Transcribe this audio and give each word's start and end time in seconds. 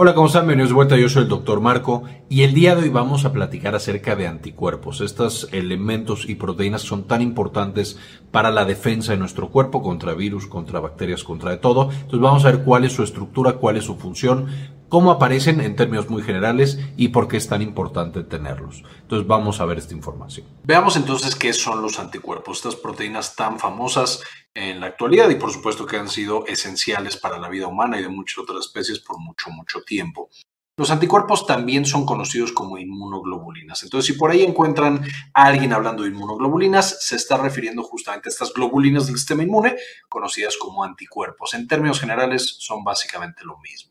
Hola, 0.00 0.14
¿cómo 0.14 0.28
están? 0.28 0.42
Bienvenidos 0.42 0.68
de 0.68 0.74
vuelta, 0.76 0.96
yo 0.96 1.08
soy 1.08 1.24
el 1.24 1.28
doctor 1.28 1.60
Marco 1.60 2.04
y 2.28 2.42
el 2.42 2.54
día 2.54 2.76
de 2.76 2.82
hoy 2.82 2.88
vamos 2.88 3.24
a 3.24 3.32
platicar 3.32 3.74
acerca 3.74 4.14
de 4.14 4.28
anticuerpos. 4.28 5.00
Estos 5.00 5.48
elementos 5.50 6.28
y 6.28 6.36
proteínas 6.36 6.82
son 6.82 7.08
tan 7.08 7.20
importantes 7.20 7.98
para 8.30 8.52
la 8.52 8.64
defensa 8.64 9.10
de 9.10 9.18
nuestro 9.18 9.48
cuerpo 9.48 9.82
contra 9.82 10.14
virus, 10.14 10.46
contra 10.46 10.78
bacterias, 10.78 11.24
contra 11.24 11.50
de 11.50 11.56
todo. 11.56 11.90
Entonces 11.90 12.20
vamos 12.20 12.44
a 12.44 12.52
ver 12.52 12.62
cuál 12.62 12.84
es 12.84 12.92
su 12.92 13.02
estructura, 13.02 13.54
cuál 13.54 13.76
es 13.76 13.86
su 13.86 13.96
función, 13.96 14.46
cómo 14.88 15.10
aparecen 15.10 15.60
en 15.60 15.74
términos 15.74 16.08
muy 16.08 16.22
generales 16.22 16.78
y 16.96 17.08
por 17.08 17.26
qué 17.26 17.36
es 17.36 17.48
tan 17.48 17.60
importante 17.60 18.22
tenerlos. 18.22 18.84
Entonces 19.00 19.26
vamos 19.26 19.60
a 19.60 19.64
ver 19.64 19.78
esta 19.78 19.94
información. 19.94 20.46
Veamos 20.62 20.96
entonces 20.96 21.34
qué 21.34 21.52
son 21.52 21.82
los 21.82 21.98
anticuerpos, 21.98 22.58
estas 22.58 22.76
proteínas 22.76 23.34
tan 23.34 23.58
famosas 23.58 24.22
en 24.54 24.80
la 24.80 24.86
actualidad 24.86 25.30
y 25.30 25.36
por 25.36 25.52
supuesto 25.52 25.86
que 25.86 25.96
han 25.96 26.08
sido 26.08 26.46
esenciales 26.46 27.16
para 27.16 27.38
la 27.38 27.48
vida 27.48 27.66
humana 27.66 27.98
y 27.98 28.02
de 28.02 28.08
muchas 28.08 28.38
otras 28.38 28.66
especies 28.66 28.98
por 29.00 29.18
mucho, 29.18 29.50
mucho 29.50 29.82
tiempo. 29.82 30.30
Los 30.78 30.92
anticuerpos 30.92 31.44
también 31.44 31.84
son 31.84 32.06
conocidos 32.06 32.52
como 32.52 32.78
inmunoglobulinas. 32.78 33.82
Entonces, 33.82 34.06
si 34.06 34.18
por 34.18 34.30
ahí 34.30 34.44
encuentran 34.44 35.04
a 35.34 35.46
alguien 35.46 35.72
hablando 35.72 36.04
de 36.04 36.10
inmunoglobulinas, 36.10 37.04
se 37.04 37.16
está 37.16 37.36
refiriendo 37.36 37.82
justamente 37.82 38.28
a 38.28 38.30
estas 38.30 38.52
globulinas 38.52 39.08
del 39.08 39.16
sistema 39.16 39.42
inmune, 39.42 39.76
conocidas 40.08 40.56
como 40.56 40.84
anticuerpos. 40.84 41.54
En 41.54 41.66
términos 41.66 41.98
generales, 41.98 42.58
son 42.60 42.84
básicamente 42.84 43.42
lo 43.44 43.58
mismo. 43.58 43.87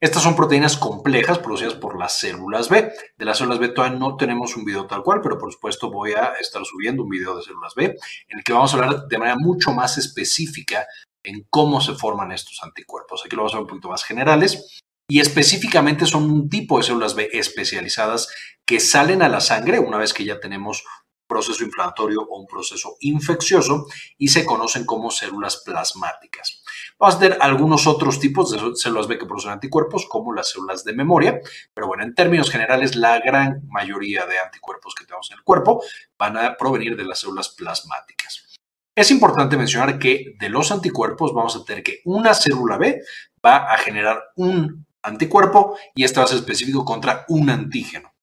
Estas 0.00 0.22
son 0.22 0.36
proteínas 0.36 0.76
complejas 0.76 1.38
producidas 1.38 1.74
por 1.74 1.98
las 1.98 2.18
células 2.18 2.68
B. 2.68 2.92
De 3.16 3.24
las 3.24 3.38
células 3.38 3.58
B 3.58 3.68
todavía 3.68 3.98
no 3.98 4.16
tenemos 4.16 4.56
un 4.56 4.64
video 4.64 4.86
tal 4.86 5.02
cual, 5.02 5.20
pero 5.22 5.38
por 5.38 5.52
supuesto 5.52 5.90
voy 5.90 6.12
a 6.12 6.34
estar 6.40 6.64
subiendo 6.64 7.02
un 7.02 7.08
video 7.08 7.36
de 7.36 7.42
células 7.42 7.74
B 7.74 7.84
en 7.84 8.38
el 8.38 8.44
que 8.44 8.52
vamos 8.52 8.72
a 8.72 8.76
hablar 8.76 9.06
de 9.08 9.18
manera 9.18 9.36
mucho 9.38 9.72
más 9.72 9.98
específica 9.98 10.86
en 11.22 11.46
cómo 11.48 11.80
se 11.80 11.94
forman 11.94 12.32
estos 12.32 12.60
anticuerpos. 12.62 13.22
Aquí 13.24 13.36
lo 13.36 13.42
vamos 13.42 13.54
a 13.54 13.56
ver 13.56 13.62
un 13.62 13.68
poquito 13.68 13.88
más 13.88 14.04
generales. 14.04 14.80
Y 15.06 15.20
específicamente 15.20 16.06
son 16.06 16.30
un 16.30 16.48
tipo 16.48 16.78
de 16.78 16.84
células 16.84 17.14
B 17.14 17.28
especializadas 17.32 18.28
que 18.66 18.80
salen 18.80 19.20
a 19.22 19.28
la 19.28 19.40
sangre 19.40 19.78
una 19.78 19.98
vez 19.98 20.14
que 20.14 20.24
ya 20.24 20.40
tenemos 20.40 20.82
proceso 21.26 21.64
inflamatorio 21.64 22.22
o 22.22 22.40
un 22.40 22.46
proceso 22.46 22.96
infeccioso 23.00 23.86
y 24.18 24.28
se 24.28 24.44
conocen 24.44 24.86
como 24.86 25.10
células 25.10 25.62
plasmáticas. 25.64 26.63
Vamos 27.04 27.16
a 27.16 27.20
tener 27.20 27.38
algunos 27.42 27.86
otros 27.86 28.18
tipos 28.18 28.50
de 28.50 28.76
células 28.76 29.06
B 29.06 29.18
que 29.18 29.26
producen 29.26 29.50
anticuerpos, 29.50 30.06
como 30.08 30.32
las 30.32 30.48
células 30.48 30.84
de 30.84 30.94
memoria, 30.94 31.38
pero 31.74 31.86
bueno, 31.86 32.02
en 32.02 32.14
términos 32.14 32.50
generales, 32.50 32.96
la 32.96 33.18
gran 33.18 33.60
mayoría 33.68 34.24
de 34.24 34.38
anticuerpos 34.38 34.94
que 34.94 35.04
tenemos 35.04 35.30
en 35.30 35.36
el 35.36 35.44
cuerpo 35.44 35.84
van 36.16 36.38
a 36.38 36.56
provenir 36.56 36.96
de 36.96 37.04
las 37.04 37.18
células 37.18 37.50
plasmáticas. 37.50 38.56
Es 38.96 39.10
importante 39.10 39.58
mencionar 39.58 39.98
que 39.98 40.34
de 40.40 40.48
los 40.48 40.72
anticuerpos 40.72 41.34
vamos 41.34 41.54
a 41.56 41.64
tener 41.66 41.82
que 41.82 42.00
una 42.06 42.32
célula 42.32 42.78
B 42.78 43.02
va 43.44 43.70
a 43.70 43.76
generar 43.76 44.22
un 44.36 44.86
anticuerpo 45.02 45.76
y 45.94 46.04
este 46.04 46.20
va 46.20 46.24
a 46.24 46.28
ser 46.28 46.38
específico 46.38 46.86
contra 46.86 47.26
un 47.28 47.50
antígeno. 47.50 48.13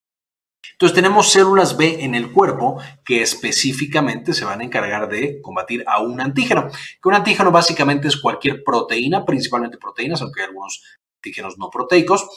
Entonces 0.74 0.96
tenemos 0.96 1.32
células 1.32 1.78
B 1.78 2.04
en 2.04 2.16
el 2.16 2.32
cuerpo 2.32 2.82
que 3.06 3.22
específicamente 3.22 4.34
se 4.34 4.46
van 4.46 4.62
a 4.62 4.64
encargar 4.64 5.10
de 5.10 5.42
combatir 5.42 5.84
a 5.88 6.02
un 6.02 6.20
antígeno. 6.22 6.70
Que 6.70 7.10
un 7.10 7.16
antígeno 7.16 7.52
básicamente 7.52 8.08
es 8.08 8.18
cualquier 8.18 8.64
proteína, 8.64 9.26
principalmente 9.26 9.78
proteínas, 9.78 10.22
aunque 10.22 10.42
hay 10.42 10.48
algunos 10.48 10.84
antígenos 11.18 11.58
no 11.58 11.70
proteicos, 11.70 12.28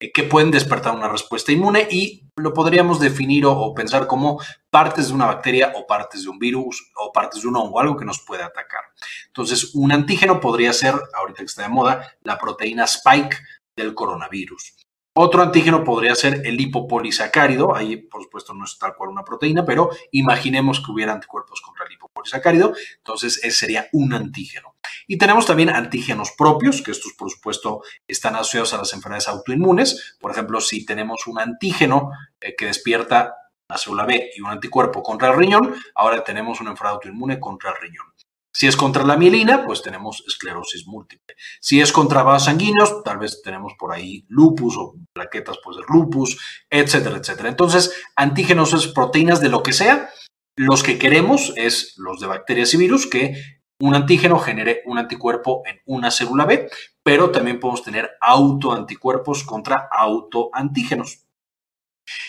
eh, 0.00 0.10
que 0.12 0.22
pueden 0.22 0.50
despertar 0.50 0.94
una 0.94 1.08
respuesta 1.08 1.52
inmune 1.52 1.86
y 1.90 2.24
lo 2.36 2.54
podríamos 2.54 3.00
definir 3.00 3.44
o, 3.44 3.74
pensar 3.74 4.06
como 4.06 4.40
partes 4.70 5.08
de 5.08 5.14
una 5.14 5.26
bacteria 5.26 5.74
o 5.76 5.86
partes 5.86 6.22
de 6.22 6.30
un 6.30 6.38
virus 6.38 6.90
o 6.96 7.12
partes 7.12 7.42
de 7.42 7.48
un 7.48 7.56
hongo, 7.56 7.80
algo 7.80 7.98
que 7.98 8.06
nos 8.06 8.20
puede 8.20 8.42
atacar. 8.42 8.80
Entonces, 9.26 9.74
un 9.74 9.92
antígeno 9.92 10.40
podría 10.40 10.72
ser, 10.72 10.94
ahorita 11.14 11.40
que 11.40 11.44
está 11.44 11.62
de 11.64 11.68
moda, 11.68 12.14
la 12.22 12.38
proteína 12.38 12.84
spike 12.84 13.36
del 13.76 13.94
coronavirus. 13.94 14.79
Otro 15.12 15.42
antígeno 15.42 15.82
podría 15.82 16.14
ser 16.14 16.42
el 16.46 16.56
lipopolisacárido, 16.56 17.74
ahí 17.74 17.96
por 17.96 18.22
supuesto 18.22 18.54
no 18.54 18.64
es 18.64 18.78
tal 18.78 18.94
cual 18.94 19.10
una 19.10 19.24
proteína, 19.24 19.64
pero 19.64 19.90
imaginemos 20.12 20.78
que 20.78 20.92
hubiera 20.92 21.12
anticuerpos 21.12 21.60
contra 21.60 21.84
el 21.84 21.90
lipopolisacárido, 21.90 22.74
entonces 22.98 23.38
ese 23.42 23.50
sería 23.50 23.88
un 23.92 24.14
antígeno. 24.14 24.76
Y 25.08 25.18
tenemos 25.18 25.46
también 25.46 25.70
antígenos 25.70 26.30
propios, 26.38 26.80
que 26.80 26.92
estos 26.92 27.14
por 27.14 27.28
supuesto 27.28 27.82
están 28.06 28.36
asociados 28.36 28.72
a 28.72 28.78
las 28.78 28.92
enfermedades 28.92 29.26
autoinmunes. 29.26 30.16
Por 30.20 30.30
ejemplo, 30.30 30.60
si 30.60 30.86
tenemos 30.86 31.26
un 31.26 31.40
antígeno 31.40 32.12
eh, 32.40 32.54
que 32.56 32.66
despierta 32.66 33.34
la 33.68 33.78
célula 33.78 34.04
B 34.04 34.30
y 34.36 34.40
un 34.40 34.50
anticuerpo 34.50 35.02
contra 35.02 35.30
el 35.30 35.36
riñón, 35.36 35.74
ahora 35.96 36.22
tenemos 36.22 36.60
una 36.60 36.70
enfermedad 36.70 36.94
autoinmune 36.94 37.40
contra 37.40 37.70
el 37.70 37.76
riñón. 37.80 38.09
Si 38.52 38.66
es 38.66 38.76
contra 38.76 39.04
la 39.04 39.16
mielina, 39.16 39.64
pues 39.64 39.82
tenemos 39.82 40.24
esclerosis 40.26 40.86
múltiple. 40.86 41.36
Si 41.60 41.80
es 41.80 41.92
contra 41.92 42.22
vasos 42.22 42.46
sanguíneos, 42.46 43.02
tal 43.04 43.18
vez 43.18 43.42
tenemos 43.42 43.74
por 43.78 43.92
ahí 43.92 44.24
lupus 44.28 44.76
o 44.76 44.94
plaquetas, 45.12 45.58
pues 45.62 45.76
ser 45.76 45.86
lupus, 45.88 46.38
etcétera, 46.68 47.18
etcétera. 47.18 47.48
Entonces, 47.48 47.94
antígenos 48.16 48.72
es 48.72 48.88
proteínas 48.88 49.40
de 49.40 49.50
lo 49.50 49.62
que 49.62 49.72
sea. 49.72 50.10
Los 50.56 50.82
que 50.82 50.98
queremos 50.98 51.52
es 51.56 51.94
los 51.96 52.20
de 52.20 52.26
bacterias 52.26 52.74
y 52.74 52.76
virus, 52.76 53.06
que 53.06 53.40
un 53.80 53.94
antígeno 53.94 54.38
genere 54.38 54.82
un 54.84 54.98
anticuerpo 54.98 55.62
en 55.64 55.80
una 55.86 56.10
célula 56.10 56.44
B, 56.44 56.68
pero 57.02 57.30
también 57.30 57.60
podemos 57.60 57.82
tener 57.82 58.10
autoanticuerpos 58.20 59.44
contra 59.44 59.88
autoantígenos. 59.90 61.24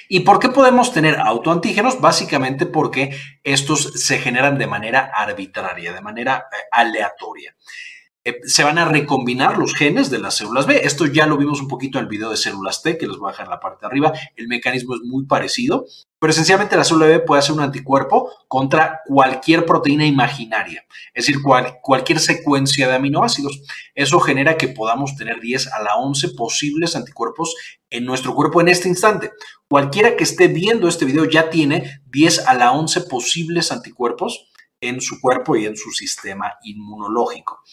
¿Y 0.08 0.22
por 0.22 0.40
qué 0.40 0.50
podemos 0.50 0.94
tener 0.94 1.19
autoantígenos? 1.19 2.02
Básicamente 2.02 2.66
porque 2.66 3.18
estos 3.44 3.94
se 4.03 4.19
generan 4.19 4.58
de 4.58 4.68
manera 4.68 5.12
arbitraria, 5.14 5.94
de 5.94 6.02
manera 6.02 6.47
eh, 6.52 6.58
aleatoria. 6.72 7.56
Eh, 8.24 8.40
se 8.44 8.64
van 8.64 8.78
a 8.78 8.86
recombinar 8.86 9.58
los 9.58 9.74
genes 9.74 10.12
de 10.12 10.20
las 10.20 10.36
células 10.36 10.68
B. 10.68 10.82
Esto 10.84 11.08
ya 11.08 11.26
lo 11.26 11.38
vimos 11.38 11.59
un 11.59 11.68
poquito 11.68 11.98
en 11.98 12.04
el 12.04 12.09
video 12.09 12.30
de 12.30 12.38
células 12.38 12.84
T, 12.84 12.96
que 13.00 13.08
les 13.08 13.18
voy 13.18 13.30
a 13.30 13.32
dejar 13.32 13.48
en 13.48 13.50
la 13.50 13.59
parte 13.59 13.80
de 13.82 13.88
arriba. 13.88 14.14
El 14.36 14.48
mecanismo 14.48 14.94
es 14.94 15.02
muy 15.02 15.26
parecido, 15.26 15.86
pero 16.20 16.30
esencialmente 16.30 16.78
la 16.78 16.84
célula 16.84 17.08
B 17.08 17.22
puede 17.22 17.40
hacer 17.40 17.56
un 17.56 17.62
anticuerpo 17.62 18.30
contra 18.48 19.02
cualquier 19.08 19.66
proteína 19.66 20.06
imaginaria, 20.06 20.86
es 21.16 21.26
decir, 21.26 21.42
cualquier 21.82 22.20
secuencia 22.20 22.88
de 22.88 22.94
aminoácidos. 22.94 23.64
Eso 23.96 24.20
genera 24.20 24.56
que 24.56 24.68
podamos 24.68 25.16
tener 25.16 25.40
10 25.40 25.74
a 25.74 25.82
la 25.82 25.96
11 25.96 26.36
posibles 26.36 26.96
anticuerpos 26.96 27.56
en 27.90 28.06
nuestro 28.06 28.36
cuerpo 28.36 28.62
en 28.62 28.68
este 28.68 28.88
instante. 28.88 29.32
Cualquiera 29.68 30.16
que 30.16 30.26
esté 30.26 30.48
viendo 30.48 30.88
este 30.88 31.06
video 31.06 31.26
ya 31.26 31.50
tiene 31.50 32.03
10 32.12 32.48
a 32.48 32.53
la 32.53 32.72
11 32.72 33.02
posibles 33.02 33.72
anticuerpos 33.72 34.52
en 34.80 35.02
su 35.02 35.20
cuerpo 35.20 35.56
y 35.56 35.66
en 35.66 35.76
su 35.76 35.90
sistema 35.90 36.53
inmunológico. 36.62 37.64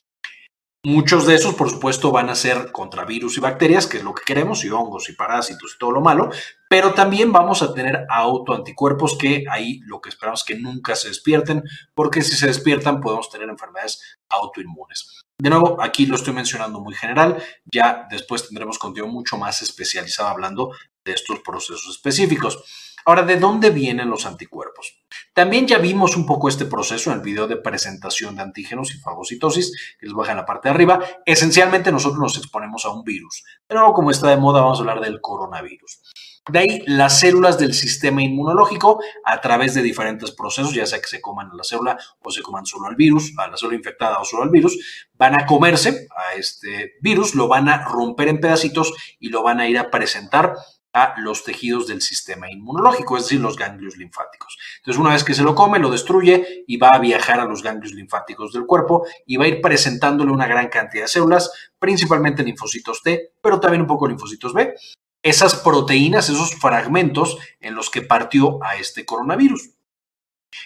Muchos 0.85 1.27
de 1.27 1.35
esos, 1.35 1.55
por 1.55 1.69
supuesto, 1.71 2.13
van 2.13 2.31
a 2.31 2.37
ser 2.37 2.71
contra 2.71 3.05
virus 3.05 3.37
y 3.37 3.41
bacterias, 3.41 3.89
que 3.89 3.97
es 3.97 4.05
lo 4.05 4.15
que 4.15 4.23
queremos, 4.25 4.65
y 4.65 4.71
hongos 4.71 5.09
y 5.09 5.13
parásitos 5.13 5.75
y 5.75 5.79
todo 5.79 5.91
lo 5.91 6.01
malo, 6.01 6.31
pero 6.71 6.95
también 6.95 7.33
vamos 7.33 7.63
a 7.63 7.75
tener 7.75 8.07
autoanticuerpos 8.09 9.19
que 9.19 9.45
ahí 9.51 9.81
lo 9.87 10.01
que 10.01 10.09
esperamos 10.09 10.41
es 10.41 10.47
que 10.47 10.55
nunca 10.55 10.95
se 10.95 11.09
despierten, 11.09 11.65
porque 11.95 12.23
si 12.23 12.37
se 12.37 12.47
despiertan 12.47 13.01
podemos 13.01 13.29
tener 13.29 13.49
enfermedades 13.49 14.19
autoinmunes. 14.29 15.25
De 15.37 15.51
nuevo, 15.51 15.83
aquí 15.83 16.07
lo 16.07 16.15
estoy 16.15 16.33
mencionando 16.33 16.81
muy 16.81 16.95
general, 16.95 17.43
ya 17.65 18.07
después 18.09 18.47
tendremos 18.47 18.79
contenido 18.79 19.13
mucho 19.13 19.37
más 19.37 19.63
especializado 19.63 20.29
hablando 20.29 20.71
de 21.05 21.13
estos 21.13 21.41
procesos 21.41 21.89
específicos. 21.91 22.63
Ahora, 23.09 23.23
¿de 23.23 23.39
dónde 23.39 23.71
vienen 23.71 24.11
los 24.11 24.27
anticuerpos? 24.27 25.01
También 25.33 25.67
ya 25.67 25.79
vimos 25.79 26.15
un 26.15 26.27
poco 26.27 26.47
este 26.47 26.67
proceso 26.67 27.11
en 27.11 27.17
el 27.17 27.23
video 27.23 27.47
de 27.47 27.57
presentación 27.57 28.37
de 28.37 28.43
antígenos 28.43 28.95
y 28.95 28.99
fagocitosis, 28.99 29.97
que 29.99 30.05
les 30.05 30.15
baja 30.15 30.33
en 30.33 30.37
la 30.37 30.45
parte 30.45 30.69
de 30.69 30.75
arriba. 30.75 31.03
Esencialmente 31.25 31.91
nosotros 31.91 32.21
nos 32.21 32.37
exponemos 32.37 32.85
a 32.85 32.91
un 32.91 33.05
virus. 33.05 33.45
Pero 33.67 33.95
como 33.95 34.11
está 34.11 34.29
de 34.29 34.37
moda, 34.37 34.61
vamos 34.61 34.77
a 34.77 34.81
hablar 34.83 35.01
del 35.01 35.23
coronavirus. 35.23 36.03
De 36.51 36.59
ahí 36.59 36.83
las 36.85 37.19
células 37.21 37.59
del 37.59 37.73
sistema 37.73 38.23
inmunológico, 38.23 39.01
a 39.25 39.41
través 39.41 39.73
de 39.73 39.81
diferentes 39.81 40.31
procesos, 40.33 40.75
ya 40.75 40.85
sea 40.85 41.01
que 41.01 41.09
se 41.09 41.23
coman 41.23 41.51
a 41.51 41.55
la 41.55 41.65
célula 41.65 41.99
o 42.21 42.31
se 42.31 42.43
coman 42.43 42.67
solo 42.67 42.89
al 42.89 42.97
virus, 42.97 43.33
a 43.39 43.49
la 43.49 43.57
célula 43.57 43.79
infectada 43.79 44.19
o 44.19 44.25
solo 44.27 44.43
al 44.43 44.51
virus, 44.51 45.07
van 45.15 45.35
a 45.35 45.47
comerse 45.47 46.09
a 46.15 46.35
este 46.35 46.97
virus, 47.01 47.35
lo 47.35 47.49
van 47.49 47.71
a 47.71 47.87
romper 47.87 48.29
en 48.29 48.39
pedacitos 48.39 48.93
y 49.19 49.31
lo 49.31 49.43
van 49.43 49.61
a 49.61 49.67
ir 49.67 49.79
a 49.79 49.91
presentar 49.91 50.57
a 50.93 51.15
los 51.19 51.45
tejidos 51.45 51.87
del 51.87 52.01
sistema 52.01 52.51
inmunológico, 52.51 53.17
es 53.17 53.25
decir, 53.25 53.41
los 53.41 53.57
ganglios 53.57 53.97
linfáticos. 53.97 54.57
Entonces, 54.79 55.01
una 55.01 55.13
vez 55.13 55.25
que 55.25 55.35
se 55.35 55.43
lo 55.43 55.55
come, 55.55 55.79
lo 55.79 55.91
destruye 55.91 56.65
y 56.67 56.77
va 56.77 56.91
a 56.91 56.99
viajar 56.99 57.41
a 57.41 57.45
los 57.45 57.63
ganglios 57.63 57.93
linfáticos 57.93 58.53
del 58.53 58.67
cuerpo 58.67 59.07
y 59.27 59.37
va 59.37 59.45
a 59.45 59.49
ir 59.49 59.61
presentándole 59.61 60.33
una 60.33 60.47
gran 60.47 60.69
cantidad 60.69 61.05
de 61.05 61.09
células, 61.09 61.51
principalmente 61.79 62.43
linfocitos 62.43 63.03
T, 63.03 63.33
pero 63.43 63.61
también 63.61 63.83
un 63.83 63.89
poco 63.89 64.09
linfocitos 64.09 64.53
B, 64.53 64.75
esas 65.23 65.57
proteínas, 65.57 66.29
esos 66.29 66.55
fragmentos 66.55 67.39
en 67.61 67.75
los 67.75 67.91
que 67.91 68.03
partió 68.03 68.63
a 68.63 68.77
este 68.77 69.05
coronavirus. 69.05 69.71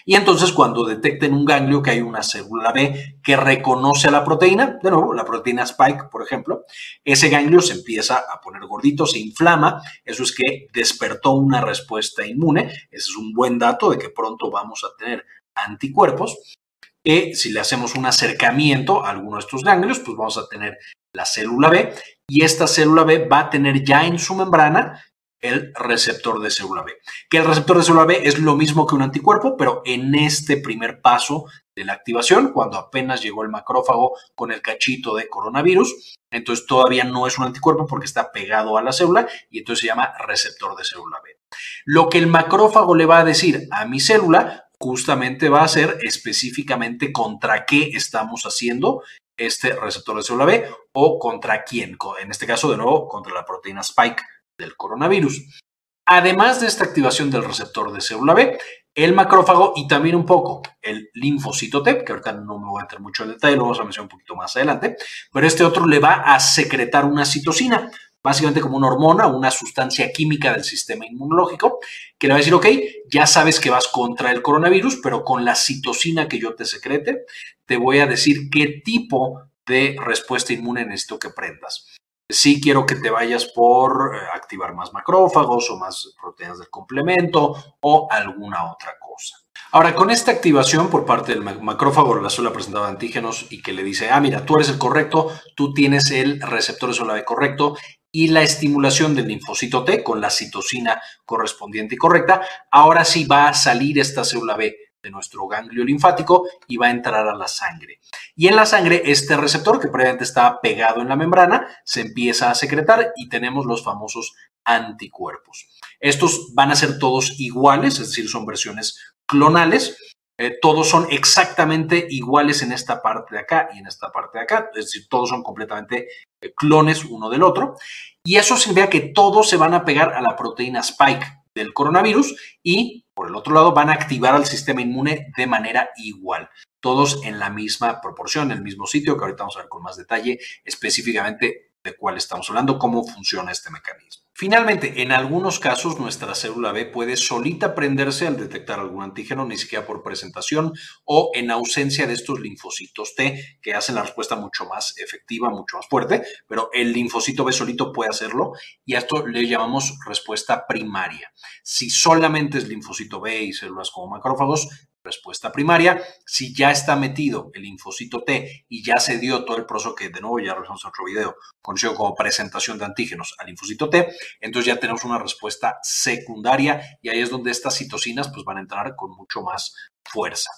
Y 0.05 0.15
entonces 0.15 0.51
cuando 0.51 0.85
detecten 0.85 1.33
un 1.33 1.45
ganglio 1.45 1.81
que 1.81 1.91
hay 1.91 2.01
una 2.01 2.23
célula 2.23 2.71
B 2.71 3.19
que 3.23 3.35
reconoce 3.35 4.07
a 4.07 4.11
la 4.11 4.23
proteína, 4.23 4.79
de 4.81 4.91
nuevo, 4.91 5.13
la 5.13 5.25
proteína 5.25 5.63
spike, 5.63 6.09
por 6.11 6.23
ejemplo, 6.23 6.63
ese 7.03 7.29
ganglio 7.29 7.61
se 7.61 7.73
empieza 7.73 8.23
a 8.29 8.39
poner 8.41 8.65
gordito, 8.65 9.05
se 9.05 9.19
inflama, 9.19 9.81
eso 10.03 10.23
es 10.23 10.33
que 10.33 10.67
despertó 10.73 11.33
una 11.33 11.61
respuesta 11.61 12.25
inmune, 12.25 12.67
ese 12.91 13.09
es 13.09 13.15
un 13.17 13.33
buen 13.33 13.59
dato 13.59 13.89
de 13.89 13.97
que 13.97 14.09
pronto 14.09 14.49
vamos 14.51 14.83
a 14.83 14.95
tener 14.97 15.25
anticuerpos, 15.55 16.55
que 17.03 17.35
si 17.35 17.51
le 17.51 17.59
hacemos 17.59 17.95
un 17.95 18.05
acercamiento 18.05 19.05
a 19.05 19.11
alguno 19.11 19.37
de 19.37 19.41
estos 19.41 19.63
ganglios, 19.63 19.99
pues 19.99 20.17
vamos 20.17 20.37
a 20.37 20.47
tener 20.47 20.77
la 21.13 21.25
célula 21.25 21.69
B, 21.69 21.93
y 22.27 22.43
esta 22.43 22.67
célula 22.67 23.03
B 23.03 23.27
va 23.27 23.39
a 23.39 23.49
tener 23.49 23.83
ya 23.83 24.05
en 24.05 24.17
su 24.17 24.33
membrana 24.35 25.03
el 25.43 25.73
receptor 25.75 26.41
de 26.41 26.49
célula 26.49 26.81
B. 26.81 26.93
Que 27.29 27.37
el 27.37 27.45
receptor 27.45 27.77
de 27.77 27.83
célula 27.83 28.05
B 28.05 28.21
es 28.23 28.39
lo 28.39 28.55
mismo 28.55 28.87
que 28.87 28.95
un 28.95 29.03
anticuerpo, 29.03 29.55
pero 29.57 29.83
en 29.85 30.15
este 30.15 30.57
primer 30.57 31.01
paso 31.01 31.45
de 31.75 31.85
la 31.85 31.93
activación, 31.93 32.53
cuando 32.53 32.77
apenas 32.77 33.21
llegó 33.21 33.43
el 33.43 33.49
macrófago 33.49 34.17
con 34.35 34.51
el 34.51 34.61
cachito 34.61 35.15
de 35.15 35.27
coronavirus, 35.27 36.15
entonces 36.31 36.65
todavía 36.65 37.03
no 37.03 37.27
es 37.27 37.37
un 37.37 37.45
anticuerpo 37.45 37.85
porque 37.85 38.05
está 38.05 38.31
pegado 38.31 38.77
a 38.77 38.81
la 38.81 38.93
célula 38.93 39.27
y 39.49 39.59
entonces 39.59 39.81
se 39.81 39.87
llama 39.87 40.13
receptor 40.25 40.75
de 40.75 40.85
célula 40.85 41.17
B. 41.23 41.37
Lo 41.85 42.09
que 42.09 42.19
el 42.19 42.27
macrófago 42.27 42.95
le 42.95 43.05
va 43.05 43.19
a 43.19 43.25
decir 43.25 43.67
a 43.71 43.85
mi 43.85 43.99
célula 43.99 44.69
justamente 44.79 45.49
va 45.49 45.63
a 45.63 45.67
ser 45.67 45.97
específicamente 46.01 47.11
contra 47.11 47.65
qué 47.65 47.91
estamos 47.93 48.43
haciendo 48.43 49.03
este 49.37 49.73
receptor 49.73 50.17
de 50.17 50.23
célula 50.23 50.45
B 50.45 50.69
o 50.93 51.19
contra 51.19 51.63
quién, 51.63 51.97
en 52.21 52.31
este 52.31 52.45
caso 52.45 52.69
de 52.69 52.77
nuevo 52.77 53.07
contra 53.07 53.33
la 53.33 53.45
proteína 53.45 53.81
spike 53.81 54.21
del 54.57 54.75
coronavirus. 54.75 55.61
Además 56.05 56.59
de 56.59 56.67
esta 56.67 56.83
activación 56.83 57.31
del 57.31 57.45
receptor 57.45 57.91
de 57.93 58.01
célula 58.01 58.33
B, 58.33 58.57
el 58.95 59.13
macrófago 59.13 59.73
y 59.75 59.87
también 59.87 60.15
un 60.15 60.25
poco 60.25 60.61
el 60.81 61.09
linfocito 61.13 61.81
T, 61.81 62.03
que 62.03 62.11
ahorita 62.11 62.33
no 62.33 62.59
me 62.59 62.67
voy 62.67 62.81
a 62.81 62.83
meter 62.83 62.99
mucho 62.99 63.23
en 63.23 63.29
detalle, 63.29 63.55
lo 63.55 63.63
vamos 63.63 63.79
a 63.79 63.83
mencionar 63.83 64.05
un 64.05 64.17
poquito 64.17 64.35
más 64.35 64.55
adelante, 64.55 64.97
pero 65.31 65.47
este 65.47 65.63
otro 65.63 65.87
le 65.87 65.99
va 65.99 66.13
a 66.33 66.39
secretar 66.39 67.05
una 67.05 67.25
citocina, 67.25 67.89
básicamente 68.21 68.61
como 68.61 68.77
una 68.77 68.87
hormona, 68.87 69.27
una 69.27 69.49
sustancia 69.49 70.11
química 70.11 70.51
del 70.53 70.63
sistema 70.63 71.05
inmunológico, 71.05 71.79
que 72.17 72.27
le 72.27 72.33
va 72.33 72.37
a 72.37 72.39
decir, 72.39 72.53
ok, 72.53 72.67
ya 73.09 73.25
sabes 73.25 73.59
que 73.59 73.69
vas 73.69 73.87
contra 73.87 74.31
el 74.31 74.41
coronavirus, 74.41 74.99
pero 75.01 75.23
con 75.23 75.43
la 75.45 75.55
citocina 75.55 76.27
que 76.27 76.39
yo 76.39 76.53
te 76.53 76.65
secrete, 76.65 77.25
te 77.65 77.77
voy 77.77 77.99
a 77.99 78.07
decir 78.07 78.49
qué 78.51 78.81
tipo 78.83 79.41
de 79.65 79.95
respuesta 80.05 80.53
inmune 80.53 80.85
necesito 80.85 81.17
que 81.17 81.29
prendas. 81.29 81.87
Sí 82.33 82.59
quiero 82.59 82.85
que 82.85 82.95
te 82.95 83.09
vayas 83.09 83.45
por 83.45 84.15
eh, 84.15 84.19
activar 84.33 84.73
más 84.73 84.91
macrófagos 84.91 85.69
o 85.69 85.77
más 85.77 86.13
proteínas 86.19 86.57
del 86.57 86.69
complemento 86.69 87.55
o 87.79 88.07
alguna 88.11 88.71
otra 88.71 88.95
cosa. 88.99 89.37
Ahora, 89.71 89.95
con 89.95 90.11
esta 90.11 90.31
activación 90.31 90.89
por 90.89 91.05
parte 91.05 91.33
del 91.33 91.41
macrófago, 91.41 92.15
la 92.19 92.29
célula 92.29 92.53
presentaba 92.53 92.87
antígenos 92.87 93.47
y 93.49 93.61
que 93.61 93.73
le 93.73 93.83
dice, 93.83 94.09
ah, 94.11 94.19
mira, 94.19 94.45
tú 94.45 94.55
eres 94.55 94.69
el 94.69 94.77
correcto, 94.77 95.31
tú 95.55 95.73
tienes 95.73 96.11
el 96.11 96.41
receptor 96.41 96.89
de 96.89 96.95
célula 96.95 97.13
B 97.13 97.25
correcto 97.25 97.75
y 98.11 98.27
la 98.27 98.43
estimulación 98.43 99.15
del 99.15 99.27
linfocito 99.27 99.83
T 99.83 100.03
con 100.03 100.21
la 100.21 100.29
citocina 100.29 101.01
correspondiente 101.25 101.95
y 101.95 101.97
correcta, 101.97 102.41
ahora 102.71 103.05
sí 103.05 103.25
va 103.25 103.47
a 103.47 103.53
salir 103.53 103.99
esta 103.99 104.23
célula 104.23 104.55
B 104.55 104.75
de 105.03 105.11
nuestro 105.11 105.45
ganglio 105.47 105.83
linfático 105.83 106.47
y 106.67 106.77
va 106.77 106.87
a 106.87 106.91
entrar 106.91 107.27
a 107.27 107.35
la 107.35 107.47
sangre. 107.47 107.99
Y 108.35 108.47
en 108.47 108.55
la 108.55 108.65
sangre, 108.65 109.03
este 109.05 109.35
receptor 109.37 109.79
que 109.79 109.89
previamente 109.89 110.23
estaba 110.23 110.61
pegado 110.61 111.01
en 111.01 111.09
la 111.09 111.15
membrana 111.15 111.67
se 111.83 112.01
empieza 112.01 112.49
a 112.49 112.55
secretar 112.55 113.13
y 113.17 113.29
tenemos 113.29 113.65
los 113.65 113.83
famosos 113.83 114.33
anticuerpos. 114.63 115.67
Estos 115.99 116.53
van 116.53 116.71
a 116.71 116.75
ser 116.75 116.97
todos 116.97 117.39
iguales, 117.39 117.99
es 117.99 118.09
decir, 118.09 118.29
son 118.29 118.45
versiones 118.45 118.97
clonales. 119.25 119.97
Eh, 120.39 120.57
todos 120.59 120.89
son 120.89 121.05
exactamente 121.11 122.07
iguales 122.09 122.63
en 122.63 122.71
esta 122.71 123.03
parte 123.03 123.35
de 123.35 123.41
acá 123.41 123.69
y 123.73 123.77
en 123.77 123.85
esta 123.85 124.11
parte 124.11 124.39
de 124.39 124.45
acá, 124.45 124.71
es 124.73 124.85
decir, 124.85 125.07
todos 125.07 125.29
son 125.29 125.43
completamente 125.43 126.07
eh, 126.41 126.53
clones 126.55 127.05
uno 127.05 127.29
del 127.29 127.43
otro. 127.43 127.75
Y 128.23 128.37
eso 128.37 128.57
significa 128.57 128.89
que 128.89 129.01
todos 129.01 129.47
se 129.47 129.57
van 129.57 129.73
a 129.73 129.85
pegar 129.85 130.13
a 130.13 130.21
la 130.21 130.35
proteína 130.35 130.79
spike 130.79 131.43
del 131.53 131.73
coronavirus 131.73 132.35
y, 132.63 133.02
por 133.13 133.27
el 133.27 133.35
otro 133.35 133.53
lado, 133.53 133.73
van 133.73 133.89
a 133.89 133.93
activar 133.93 134.35
al 134.35 134.45
sistema 134.45 134.81
inmune 134.81 135.31
de 135.35 135.47
manera 135.47 135.89
igual. 135.97 136.49
Todos 136.79 137.23
en 137.23 137.39
la 137.39 137.49
misma 137.49 138.01
proporción, 138.01 138.51
en 138.51 138.57
el 138.57 138.63
mismo 138.63 138.85
sitio, 138.85 139.17
que 139.17 139.23
ahorita 139.23 139.43
vamos 139.43 139.57
a 139.57 139.61
ver 139.61 139.69
con 139.69 139.83
más 139.83 139.97
detalle 139.97 140.39
específicamente 140.63 141.72
de 141.83 141.95
cuál 141.95 142.17
estamos 142.17 142.49
hablando, 142.49 142.79
cómo 142.79 143.05
funciona 143.05 143.51
este 143.51 143.69
mecanismo. 143.69 144.23
Finalmente, 144.35 145.03
en 145.03 145.11
algunos 145.11 145.59
casos 145.59 145.99
nuestra 145.99 146.33
célula 146.33 146.71
B 146.71 146.87
puede 146.87 147.17
solita 147.17 147.75
prenderse 147.75 148.25
al 148.25 148.35
detectar 148.35 148.79
algún 148.79 149.03
antígeno, 149.03 149.45
ni 149.45 149.57
siquiera 149.57 149.85
por 149.85 150.01
presentación 150.01 150.73
o 151.05 151.31
en 151.35 151.51
ausencia 151.51 152.07
de 152.07 152.13
estos 152.13 152.39
linfocitos 152.39 153.13
T 153.15 153.59
que 153.61 153.75
hacen 153.75 153.95
la 153.95 154.01
respuesta 154.01 154.35
mucho 154.35 154.65
más 154.65 154.97
efectiva, 154.97 155.49
mucho 155.49 155.77
más 155.77 155.87
fuerte, 155.87 156.23
pero 156.47 156.69
el 156.73 156.93
linfocito 156.93 157.43
B 157.43 157.51
solito 157.51 157.93
puede 157.93 158.09
hacerlo 158.09 158.53
y 158.85 158.95
a 158.95 158.99
esto 158.99 159.27
le 159.27 159.47
llamamos 159.47 159.93
respuesta 160.07 160.65
primaria. 160.67 161.31
Si 161.63 161.91
solamente 161.91 162.57
es 162.57 162.67
linfocito 162.67 163.21
B 163.21 163.43
y 163.43 163.53
células 163.53 163.91
como 163.91 164.07
macrófagos, 164.07 164.67
respuesta 165.03 165.51
primaria. 165.51 166.01
Si 166.25 166.55
ya 166.55 166.71
está 166.71 166.95
metido 166.95 167.51
el 167.53 167.63
linfocito 167.63 168.23
T 168.23 168.65
y 168.69 168.83
ya 168.83 168.99
se 168.99 169.17
dio 169.17 169.45
todo 169.45 169.57
el 169.57 169.65
proceso 169.65 169.95
que 169.95 170.09
de 170.09 170.21
nuevo 170.21 170.39
ya 170.39 170.53
realizamos 170.53 170.83
en 170.83 170.89
otro 170.89 171.05
video, 171.05 171.35
conocido 171.61 171.95
como 171.95 172.15
presentación 172.15 172.77
de 172.77 172.85
antígenos 172.85 173.35
al 173.37 173.47
linfocito 173.47 173.89
T, 173.89 174.15
entonces 174.41 174.73
ya 174.73 174.79
tenemos 174.79 175.03
una 175.03 175.19
respuesta 175.19 175.79
secundaria 175.81 176.81
y 177.01 177.09
ahí 177.09 177.19
es 177.19 177.29
donde 177.29 177.51
estas 177.51 177.75
citocinas 177.75 178.29
pues 178.29 178.45
van 178.45 178.57
a 178.57 178.61
entrar 178.61 178.95
con 178.95 179.11
mucho 179.11 179.41
más 179.41 179.75
fuerza. 180.03 180.49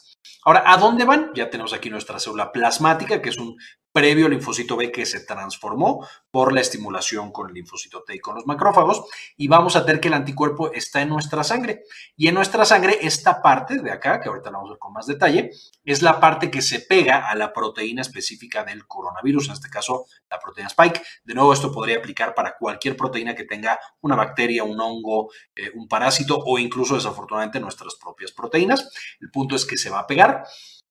Ahora, 0.44 0.63
¿a 0.65 0.77
dónde 0.77 1.06
van? 1.06 1.31
Ya 1.33 1.50
tenemos 1.50 1.74
aquí 1.74 1.89
nuestra 1.89 2.19
célula 2.19 2.51
plasmática, 2.51 3.21
que 3.21 3.30
es 3.30 3.38
un 3.38 3.57
previo 3.95 4.27
linfocito 4.27 4.75
B 4.75 4.92
que 4.92 5.06
se 5.06 5.21
transformó 5.21 6.06
por 6.30 6.51
la 6.51 6.59
estimulación 6.59 7.31
con 7.31 7.47
el 7.47 7.53
linfocito 7.53 8.03
T 8.03 8.15
y 8.15 8.19
con 8.19 8.36
los 8.36 8.45
macrófagos 8.45 9.06
y 9.38 9.47
vamos 9.47 9.77
a 9.77 9.83
ver 9.83 10.01
que 10.01 10.09
el 10.09 10.15
anticuerpo 10.15 10.74
está 10.74 11.01
en 11.01 11.07
nuestra 11.07 11.45
sangre. 11.45 11.83
Y 12.18 12.27
en 12.27 12.36
nuestra 12.36 12.65
sangre 12.65 13.00
esta 13.01 13.42
parte 13.42 13.77
de 13.80 13.92
acá, 13.92 14.19
que 14.19 14.27
ahorita 14.27 14.51
la 14.51 14.57
vamos 14.57 14.71
a 14.71 14.74
ver 14.74 14.80
con 14.80 14.92
más 14.92 15.07
detalle, 15.07 15.51
es 15.86 16.01
la 16.01 16.19
parte 16.19 16.51
que 16.51 16.62
se 16.62 16.81
pega 16.81 17.30
a 17.30 17.36
la 17.36 17.53
proteína 17.53 18.01
específica 18.01 18.65
del 18.65 18.86
coronavirus, 18.86 19.47
en 19.47 19.53
este 19.53 19.69
caso 19.69 20.07
la 20.30 20.39
proteína 20.39 20.68
spike. 20.68 21.01
De 21.24 21.33
nuevo, 21.33 21.53
esto 21.53 21.71
podría 21.71 22.00
aplicar 22.00 22.36
para 22.36 22.57
cualquier 22.57 22.98
proteína 22.98 23.33
que 23.33 23.45
tenga 23.45 23.80
una 24.01 24.18
bacteria, 24.18 24.65
un 24.65 24.77
hongo, 24.77 25.31
eh, 25.56 25.71
un 25.74 25.88
parásito 25.88 26.38
o 26.38 26.59
incluso 26.59 26.95
desafortunadamente 26.95 27.62
nuestras 27.62 27.95
propias 27.95 28.33
proteínas. 28.33 28.91
El 29.21 29.31
punto 29.31 29.56
es 29.56 29.65
que 29.65 29.77
se 29.77 29.89
va 29.89 30.00
a 30.00 30.07
pegar 30.07 30.44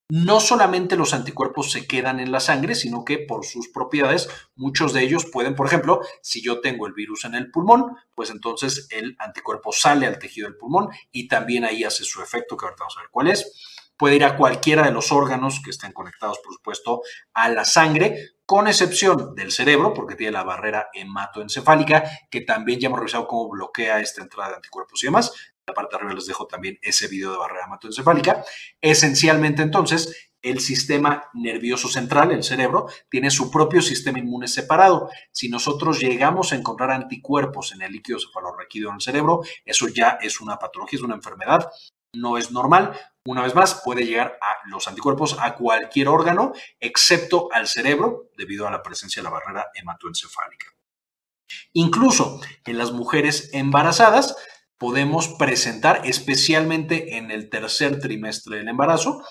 no 0.09 0.39
solamente 0.39 0.95
los 0.95 1.13
anticuerpos 1.13 1.71
se 1.71 1.87
quedan 1.87 2.19
en 2.19 2.31
la 2.31 2.39
sangre, 2.39 2.75
sino 2.75 3.03
que 3.03 3.17
por 3.17 3.45
sus 3.45 3.69
propiedades, 3.69 4.29
muchos 4.55 4.93
de 4.93 5.01
ellos 5.01 5.25
pueden, 5.25 5.55
por 5.55 5.65
ejemplo, 5.65 6.01
si 6.21 6.43
yo 6.43 6.61
tengo 6.61 6.85
el 6.85 6.93
virus 6.93 7.25
en 7.25 7.35
el 7.35 7.49
pulmón, 7.49 7.97
pues 8.13 8.29
entonces 8.29 8.87
el 8.91 9.15
anticuerpo 9.19 9.71
sale 9.71 10.05
al 10.05 10.19
tejido 10.19 10.47
del 10.47 10.57
pulmón 10.57 10.89
y 11.11 11.27
también 11.27 11.65
ahí 11.65 11.83
hace 11.83 12.03
su 12.03 12.21
efecto, 12.21 12.55
que 12.55 12.65
ahorita 12.65 12.83
vamos 12.83 12.97
a 12.97 13.01
ver 13.01 13.09
cuál 13.11 13.27
es. 13.27 13.73
Puede 13.97 14.17
ir 14.17 14.25
a 14.25 14.35
cualquiera 14.35 14.83
de 14.83 14.91
los 14.91 15.11
órganos 15.13 15.61
que 15.63 15.69
estén 15.69 15.93
conectados, 15.93 16.39
por 16.43 16.53
supuesto, 16.53 17.01
a 17.33 17.47
la 17.49 17.63
sangre, 17.63 18.35
con 18.45 18.67
excepción 18.67 19.33
del 19.33 19.53
cerebro, 19.53 19.93
porque 19.93 20.15
tiene 20.15 20.33
la 20.33 20.43
barrera 20.43 20.89
hematoencefálica, 20.93 22.03
que 22.29 22.41
también 22.41 22.79
ya 22.79 22.87
hemos 22.87 22.99
revisado 22.99 23.25
cómo 23.25 23.49
bloquea 23.49 24.01
esta 24.01 24.21
entrada 24.21 24.49
de 24.49 24.55
anticuerpos 24.57 25.01
y 25.01 25.07
demás 25.07 25.31
la 25.67 25.73
parte 25.73 25.95
de 25.95 25.97
arriba 25.97 26.13
les 26.13 26.27
dejo 26.27 26.45
también 26.47 26.77
ese 26.81 27.07
video 27.07 27.31
de 27.31 27.37
barrera 27.37 27.65
hematoencefálica. 27.65 28.43
Esencialmente, 28.81 29.63
entonces, 29.63 30.29
el 30.41 30.59
sistema 30.59 31.29
nervioso 31.33 31.87
central, 31.87 32.31
el 32.31 32.43
cerebro, 32.43 32.87
tiene 33.09 33.31
su 33.31 33.49
propio 33.49 33.81
sistema 33.81 34.19
inmune 34.19 34.47
separado. 34.47 35.09
Si 35.31 35.49
nosotros 35.49 35.99
llegamos 35.99 36.51
a 36.51 36.55
encontrar 36.55 36.91
anticuerpos 36.91 37.71
en 37.71 37.81
el 37.81 37.91
líquido 37.91 38.19
cefalorraquídeo 38.19 38.89
en 38.89 38.95
el 38.95 39.01
cerebro, 39.01 39.41
eso 39.65 39.87
ya 39.87 40.19
es 40.21 40.39
una 40.39 40.59
patología, 40.59 40.97
es 40.97 41.03
una 41.03 41.15
enfermedad, 41.15 41.71
no 42.13 42.37
es 42.37 42.51
normal. 42.51 42.95
Una 43.25 43.41
vez 43.41 43.55
más, 43.55 43.81
puede 43.83 44.05
llegar 44.05 44.37
a 44.39 44.69
los 44.69 44.87
anticuerpos 44.87 45.35
a 45.39 45.55
cualquier 45.55 46.09
órgano, 46.09 46.53
excepto 46.79 47.49
al 47.51 47.67
cerebro, 47.67 48.29
debido 48.37 48.67
a 48.67 48.71
la 48.71 48.83
presencia 48.83 49.21
de 49.21 49.23
la 49.23 49.31
barrera 49.31 49.71
hematoencefálica. 49.73 50.67
Incluso 51.73 52.39
en 52.65 52.77
las 52.77 52.91
mujeres 52.91 53.49
embarazadas, 53.51 54.35
podemos 54.77 55.27
presentar, 55.27 56.01
especialmente 56.05 57.17
en 57.17 57.31
el 57.31 57.49
tercer 57.49 57.99
trimestre 57.99 58.57
del 58.57 58.67
embarazo, 58.67 59.21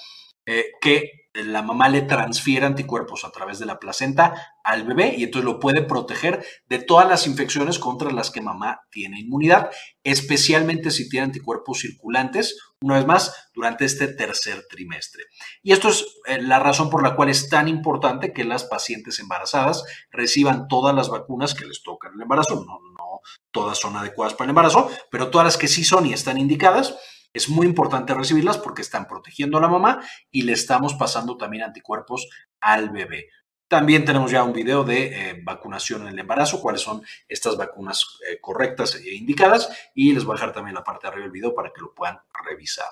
eh, 0.47 0.67
que 0.81 1.25
la 1.35 1.63
mamá 1.63 1.89
le 1.89 2.03
transfiere 2.03 2.65
anticuerpos 2.65 3.25
a 3.25 3.31
través 3.31 3.59
de 3.59 3.67
la 3.67 3.81
placenta 3.81 4.55
al 4.63 4.85
bebé 4.85 5.15
y 5.17 5.25
entonces 5.25 5.45
lo 5.45 5.59
puede 5.59 5.83
proteger 5.83 6.45
de 6.69 6.79
todas 6.79 7.09
las 7.09 7.27
infecciones 7.27 7.81
contra 7.81 8.13
las 8.13 8.31
que 8.31 8.41
mamá 8.41 8.83
tiene 8.91 9.19
inmunidad, 9.19 9.71
especialmente 10.05 10.93
si 10.93 11.09
tiene 11.09 11.27
anticuerpos 11.27 11.81
circulantes, 11.81 12.57
una 12.81 12.97
vez 12.97 13.07
más, 13.07 13.51
durante 13.53 13.85
este 13.85 14.07
tercer 14.07 14.65
trimestre. 14.71 15.25
Y 15.63 15.73
esto 15.73 15.89
es 15.89 16.07
eh, 16.27 16.41
la 16.41 16.61
razón 16.61 16.89
por 16.89 17.03
la 17.03 17.17
cual 17.17 17.31
es 17.31 17.49
tan 17.49 17.67
importante 17.67 18.33
que 18.33 18.45
las 18.45 18.65
pacientes 18.65 19.19
embarazadas 19.19 19.85
reciban 20.11 20.69
todas 20.69 20.95
las 20.95 21.09
vacunas 21.09 21.55
que 21.55 21.67
les 21.67 21.83
tocan 21.83 22.13
el 22.15 22.23
embarazo. 22.23 22.55
No, 22.55 22.79
no 22.97 23.04
todas 23.51 23.79
son 23.79 23.97
adecuadas 23.97 24.35
para 24.35 24.47
el 24.47 24.51
embarazo, 24.51 24.91
pero 25.11 25.31
todas 25.31 25.45
las 25.45 25.57
que 25.57 25.69
sí 25.69 25.85
son 25.85 26.07
y 26.07 26.13
están 26.13 26.39
indicadas, 26.39 26.95
es 27.33 27.49
muy 27.49 27.67
importante 27.67 28.15
recibirlas 28.15 28.59
porque 28.59 28.83
están 28.83 29.07
protegiendo 29.07 29.59
a 29.59 29.61
la 29.61 29.69
mamá 29.69 30.01
y 30.31 30.43
le 30.43 30.53
estamos 30.53 30.95
pasando 30.95 31.37
también 31.37 31.65
anticuerpos 31.65 32.29
al 32.61 32.91
bebé. 32.91 33.29
También 33.67 34.05
tenemos 34.05 34.31
ya 34.31 34.45
un 34.45 34.53
video 34.53 34.85
de 34.85 35.07
eh, 35.07 35.41
vacunación 35.43 36.03
en 36.03 36.09
el 36.09 36.19
embarazo, 36.19 36.61
cuáles 36.61 36.83
son 36.83 37.03
estas 37.27 37.57
vacunas 37.57 38.19
eh, 38.31 38.39
correctas 38.41 38.95
e 38.95 39.15
indicadas 39.15 39.69
y 39.95 40.13
les 40.13 40.25
voy 40.25 40.35
a 40.35 40.37
dejar 40.37 40.53
también 40.53 40.75
la 40.75 40.85
parte 40.85 41.07
de 41.07 41.09
arriba 41.09 41.25
del 41.25 41.33
video 41.33 41.55
para 41.55 41.73
que 41.73 41.81
lo 41.81 41.93
puedan 41.93 42.19
revisar. 42.45 42.87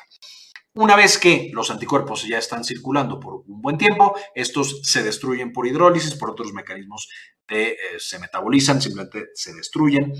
Una 0.74 0.96
vez 0.96 1.18
que 1.18 1.50
los 1.52 1.70
anticuerpos 1.70 2.26
ya 2.26 2.38
están 2.38 2.64
circulando 2.64 3.20
por 3.20 3.44
un 3.46 3.60
buen 3.60 3.76
tiempo, 3.76 4.16
estos 4.34 4.80
se 4.82 5.02
destruyen 5.02 5.52
por 5.52 5.66
hidrólisis, 5.66 6.14
por 6.14 6.30
otros 6.30 6.54
mecanismos 6.54 7.10
eh, 7.48 7.76
se 7.98 8.18
metabolizan, 8.18 8.80
simplemente 8.80 9.28
se 9.34 9.52
destruyen 9.54 10.12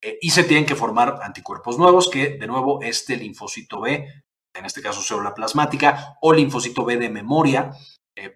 eh, 0.00 0.18
y 0.20 0.30
se 0.30 0.44
tienen 0.44 0.66
que 0.66 0.76
formar 0.76 1.18
anticuerpos 1.22 1.78
nuevos 1.78 2.08
que, 2.08 2.38
de 2.38 2.46
nuevo, 2.46 2.82
este 2.82 3.16
linfocito 3.16 3.80
B, 3.80 4.06
en 4.54 4.64
este 4.64 4.82
caso 4.82 5.02
célula 5.02 5.34
plasmática 5.34 6.16
o 6.20 6.32
linfocito 6.32 6.84
B 6.84 6.96
de 6.96 7.08
memoria, 7.08 7.70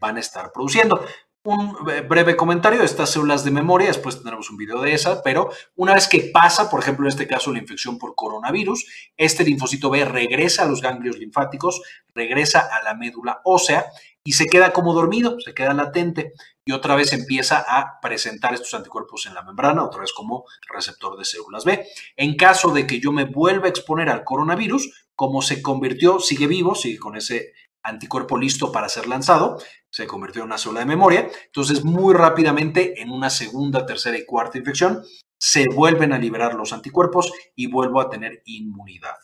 van 0.01 0.17
a 0.17 0.21
estar 0.21 0.51
produciendo 0.51 1.05
un 1.45 1.77
breve 2.09 2.37
comentario 2.37 2.79
de 2.79 2.87
estas 2.87 3.11
células 3.11 3.45
de 3.45 3.51
memoria, 3.51 3.89
después 3.89 4.17
tendremos 4.17 4.49
un 4.49 4.57
video 4.57 4.81
de 4.81 4.95
esa, 4.95 5.23
pero 5.23 5.51
una 5.77 5.93
vez 5.93 6.09
que 6.09 6.31
pasa, 6.33 6.71
por 6.71 6.81
ejemplo, 6.81 7.05
en 7.05 7.11
este 7.11 7.27
caso 7.27 7.53
la 7.53 7.59
infección 7.59 7.99
por 7.99 8.15
coronavirus, 8.15 8.87
este 9.19 9.45
linfocito 9.45 9.91
B 9.91 10.07
regresa 10.07 10.63
a 10.63 10.67
los 10.67 10.81
ganglios 10.81 11.19
linfáticos, 11.19 11.83
regresa 12.15 12.61
a 12.61 12.83
la 12.83 12.95
médula 12.95 13.43
ósea 13.45 13.85
y 14.25 14.33
se 14.33 14.47
queda 14.47 14.73
como 14.73 14.95
dormido, 14.95 15.39
se 15.39 15.53
queda 15.53 15.75
latente 15.75 16.33
y 16.65 16.73
otra 16.73 16.97
vez 16.97 17.13
empieza 17.13 17.59
a 17.59 18.01
presentar 18.01 18.55
estos 18.55 18.73
anticuerpos 18.73 19.27
en 19.27 19.35
la 19.35 19.43
membrana, 19.43 19.85
otra 19.85 20.01
vez 20.01 20.15
como 20.15 20.47
receptor 20.73 21.19
de 21.19 21.27
células 21.27 21.67
B. 21.67 21.87
En 22.17 22.37
caso 22.37 22.73
de 22.73 22.87
que 22.87 23.01
yo 23.01 23.13
me 23.13 23.27
vuelva 23.27 23.67
a 23.67 23.69
exponer 23.69 24.09
al 24.09 24.25
coronavirus, 24.25 25.09
como 25.15 25.43
se 25.43 25.61
convirtió, 25.61 26.21
sigue 26.21 26.47
vivo, 26.47 26.75
sigue 26.75 26.99
con 26.99 27.17
ese 27.17 27.53
anticuerpo 27.85 28.37
listo 28.37 28.73
para 28.73 28.89
ser 28.89 29.07
lanzado, 29.07 29.59
se 29.91 30.07
convirtió 30.07 30.43
en 30.43 30.47
una 30.47 30.59
célula 30.59 30.81
de 30.81 30.87
memoria. 30.87 31.31
Entonces, 31.47 31.85
muy 31.85 32.15
rápidamente, 32.15 33.01
en 33.01 33.11
una 33.11 33.31
segunda, 33.31 33.87
tercera 33.87 34.19
y 34.19 34.25
cuarta 34.25 34.59
infección, 34.59 35.05
se 35.39 35.69
vuelven 35.69 36.13
a 36.13 36.19
liberar 36.19 36.55
los 36.55 36.73
anticuerpos 36.73 37.33
y 37.55 37.67
vuelvo 37.67 38.01
a 38.01 38.11
tener 38.11 38.43
inmunidad. 38.47 39.15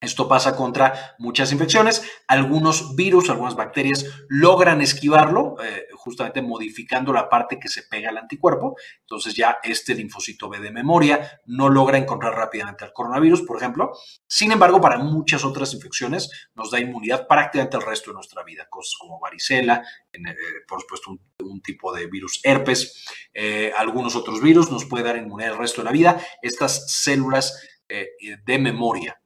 Esto 0.00 0.28
pasa 0.28 0.56
contra 0.56 1.14
muchas 1.18 1.52
infecciones. 1.52 2.02
Algunos 2.28 2.94
virus, 2.94 3.30
algunas 3.30 3.56
bacterias 3.56 4.06
logran 4.28 4.80
esquivarlo, 4.80 5.56
eh, 5.62 5.86
justamente 6.04 6.42
modificando 6.42 7.12
la 7.12 7.28
parte 7.30 7.58
que 7.58 7.68
se 7.68 7.82
pega 7.82 8.10
al 8.10 8.18
anticuerpo. 8.18 8.76
Entonces 9.00 9.34
ya 9.34 9.58
este 9.62 9.94
linfocito 9.94 10.50
B 10.50 10.60
de 10.60 10.70
memoria 10.70 11.40
no 11.46 11.70
logra 11.70 11.96
encontrar 11.96 12.34
rápidamente 12.34 12.84
al 12.84 12.92
coronavirus, 12.92 13.42
por 13.42 13.56
ejemplo. 13.56 13.92
Sin 14.26 14.52
embargo, 14.52 14.80
para 14.80 14.98
muchas 14.98 15.44
otras 15.44 15.72
infecciones 15.72 16.50
nos 16.54 16.70
da 16.70 16.78
inmunidad 16.78 17.26
prácticamente 17.26 17.78
el 17.78 17.82
resto 17.82 18.10
de 18.10 18.16
nuestra 18.16 18.44
vida. 18.44 18.66
Cosas 18.68 18.94
como 19.00 19.18
varicela, 19.18 19.82
eh, 20.12 20.20
por 20.68 20.82
supuesto 20.82 21.10
un, 21.10 21.62
tipo 21.62 21.94
de 21.94 22.06
virus 22.06 22.40
herpes, 22.44 23.06
eh, 23.32 23.72
algunos 23.76 24.14
otros 24.16 24.42
virus 24.42 24.70
nos 24.70 24.84
puede 24.84 25.04
dar 25.04 25.16
inmunidad 25.16 25.52
el 25.52 25.58
resto 25.58 25.80
de 25.80 25.86
la 25.86 25.92
vida. 25.92 26.20
Estas 26.42 26.92
células 26.92 27.68
de 27.88 28.58
memoria 28.58 29.20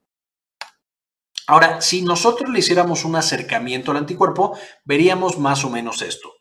Ahora, 1.48 1.80
si 1.80 2.02
nosotros 2.02 2.50
le 2.50 2.58
hiciéramos 2.58 3.06
un 3.06 3.16
acercamiento 3.16 3.90
al 3.90 3.96
anticuerpo, 3.96 4.58
veríamos 4.84 5.38
más 5.38 5.64
o 5.64 5.70
menos 5.70 6.02
esto. 6.02 6.34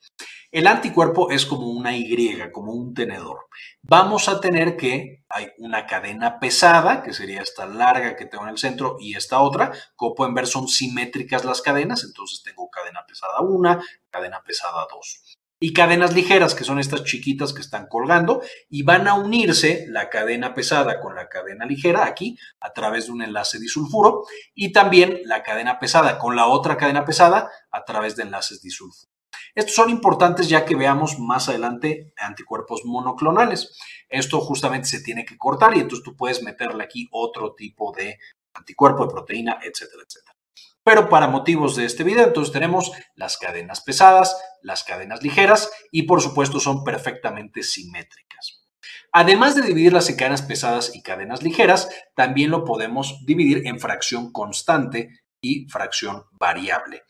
El 0.52 0.66
anticuerpo 0.66 1.30
es 1.30 1.46
como 1.46 1.68
una 1.68 1.96
Y, 1.96 2.08
como 2.54 2.72
un 2.72 2.94
tenedor. 2.94 3.48
Vamos 3.82 4.30
a 4.30 4.40
tener 4.40 4.78
que 4.78 5.24
hay 5.28 5.50
una 5.58 5.86
cadena 5.86 6.40
pesada, 6.40 7.04
que 7.04 7.14
sería 7.14 7.42
esta 7.42 7.66
larga 7.66 8.16
que 8.16 8.26
tengo 8.26 8.46
en 8.46 8.52
el 8.52 8.58
centro, 8.58 8.96
y 9.00 9.16
esta 9.16 9.40
otra. 9.42 9.74
Como 9.96 10.16
pueden 10.16 10.34
ver, 10.34 10.48
son 10.48 10.68
simétricas 10.68 11.44
las 11.44 11.62
cadenas, 11.62 12.04
entonces 12.06 12.44
tengo 12.44 12.70
cadena 12.70 13.06
pesada 13.06 13.42
1, 13.42 13.82
cadena 14.10 14.42
pesada 14.44 14.88
2 14.90 15.38
y 15.60 15.74
cadenas 15.74 16.14
ligeras, 16.14 16.54
que 16.54 16.64
son 16.64 16.80
estas 16.80 17.04
chiquitas 17.04 17.52
que 17.52 17.62
están 17.62 17.88
colgando, 17.88 18.42
y 18.70 18.84
van 18.84 19.08
a 19.08 19.16
unirse 19.16 19.86
la 19.90 20.10
cadena 20.10 20.54
pesada 20.54 21.00
con 21.02 21.16
la 21.16 21.30
cadena 21.30 21.66
ligera 21.66 22.06
aquí 22.06 22.38
a 22.60 22.74
través 22.74 23.08
de 23.08 23.14
un 23.14 23.24
enlace 23.24 23.60
disulfuro, 23.60 24.26
y 24.54 24.72
también 24.72 25.20
la 25.26 25.42
cadena 25.44 25.80
pesada 25.80 26.20
con 26.20 26.36
la 26.36 26.48
otra 26.48 26.78
cadena 26.78 27.06
pesada 27.06 27.50
a 27.72 27.84
través 27.86 28.16
de 28.16 28.24
enlaces 28.24 28.62
disulfuro. 28.62 29.17
Estos 29.58 29.74
son 29.74 29.90
importantes 29.90 30.48
ya 30.48 30.66
que 30.66 30.76
veamos 30.76 31.18
más 31.18 31.50
adelante 31.50 32.14
anticuerpos 32.16 32.86
monoclonales. 32.86 33.76
Esto 34.08 34.40
justamente 34.40 34.88
se 34.88 35.02
tiene 35.02 35.26
que 35.26 35.36
cortar 35.36 35.76
y 35.76 35.80
entonces 35.80 36.04
tú 36.04 36.16
puedes 36.16 36.44
meterle 36.44 36.84
aquí 36.84 37.08
otro 37.12 37.56
tipo 37.56 37.92
de 37.92 38.20
anticuerpo, 38.54 39.08
de 39.08 39.12
proteína, 39.12 39.58
etcétera, 39.60 40.04
etcétera. 40.08 40.38
Pero 40.84 41.10
para 41.10 41.28
motivos 41.28 41.76
de 41.76 41.86
este 41.86 42.04
video, 42.04 42.26
entonces 42.26 42.54
tenemos 42.54 42.92
las 43.16 43.38
cadenas 43.40 43.82
pesadas, 43.82 44.40
las 44.62 44.84
cadenas 44.84 45.24
ligeras 45.24 45.72
y 45.92 46.04
por 46.04 46.22
supuesto 46.22 46.60
son 46.60 46.84
perfectamente 46.84 47.64
simétricas. 47.64 48.64
Además 49.12 49.56
de 49.56 49.64
dividirlas 49.64 50.08
en 50.12 50.18
cadenas 50.18 50.44
pesadas 50.44 50.96
y 50.96 51.02
cadenas 51.02 51.42
ligeras, 51.42 51.90
también 52.14 52.52
lo 52.52 52.64
podemos 52.64 53.26
dividir 53.26 53.66
en 53.66 53.80
fracción 53.80 54.32
constante 54.32 55.10
y 55.42 55.68
fracción 55.68 56.26
variable. 56.40 57.02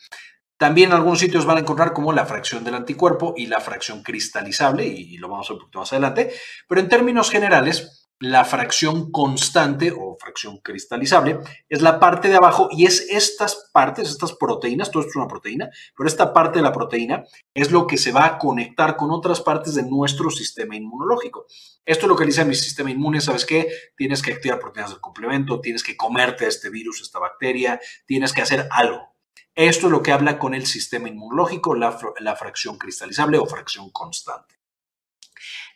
También 0.57 0.89
en 0.89 0.95
algunos 0.95 1.19
sitios 1.19 1.45
van 1.45 1.57
a 1.57 1.61
encontrar 1.61 1.93
como 1.93 2.13
la 2.13 2.25
fracción 2.25 2.63
del 2.63 2.75
anticuerpo 2.75 3.33
y 3.37 3.45
la 3.45 3.61
fracción 3.61 4.03
cristalizable, 4.03 4.85
y 4.85 5.17
lo 5.17 5.29
vamos 5.29 5.49
a 5.49 5.53
ver 5.53 5.57
un 5.57 5.61
poquito 5.65 5.79
más 5.79 5.93
adelante, 5.93 6.33
pero 6.67 6.81
en 6.81 6.89
términos 6.89 7.29
generales, 7.29 8.07
la 8.19 8.45
fracción 8.45 9.11
constante 9.11 9.93
o 9.95 10.17
fracción 10.19 10.57
cristalizable 10.57 11.39
es 11.69 11.83
la 11.83 11.99
parte 11.99 12.29
de 12.29 12.35
abajo 12.35 12.67
y 12.71 12.85
es 12.85 13.07
estas 13.11 13.69
partes, 13.71 14.09
estas 14.09 14.33
proteínas, 14.33 14.89
todo 14.89 15.01
esto 15.01 15.11
es 15.11 15.15
una 15.17 15.27
proteína, 15.27 15.69
pero 15.95 16.07
esta 16.07 16.33
parte 16.33 16.57
de 16.57 16.63
la 16.63 16.71
proteína 16.71 17.23
es 17.53 17.71
lo 17.71 17.85
que 17.85 17.97
se 17.97 18.11
va 18.11 18.25
a 18.25 18.37
conectar 18.39 18.95
con 18.95 19.11
otras 19.11 19.41
partes 19.41 19.75
de 19.75 19.83
nuestro 19.83 20.31
sistema 20.31 20.75
inmunológico. 20.75 21.45
Esto 21.85 22.05
es 22.05 22.09
lo 22.09 22.15
que 22.15 22.25
dice 22.25 22.43
mi 22.43 22.55
sistema 22.55 22.89
inmune, 22.89 23.21
¿sabes 23.21 23.45
qué? 23.45 23.67
Tienes 23.95 24.23
que 24.23 24.33
activar 24.33 24.59
proteínas 24.59 24.91
del 24.91 24.99
complemento, 24.99 25.61
tienes 25.61 25.83
que 25.83 25.95
comerte 25.95 26.47
este 26.47 26.71
virus, 26.71 27.01
esta 27.01 27.19
bacteria, 27.19 27.79
tienes 28.07 28.33
que 28.33 28.41
hacer 28.41 28.67
algo. 28.71 29.16
Esto 29.57 29.87
es 29.87 29.91
lo 29.91 30.03
que 30.03 30.11
habla 30.11 30.37
con 30.37 30.53
el 30.53 30.67
sistema 30.67 31.09
inmunológico, 31.09 31.73
la, 31.73 31.91
fracción 32.35 32.77
cristalizable 32.77 33.39
o 33.39 33.47
fracción 33.47 33.89
constante. 33.89 34.53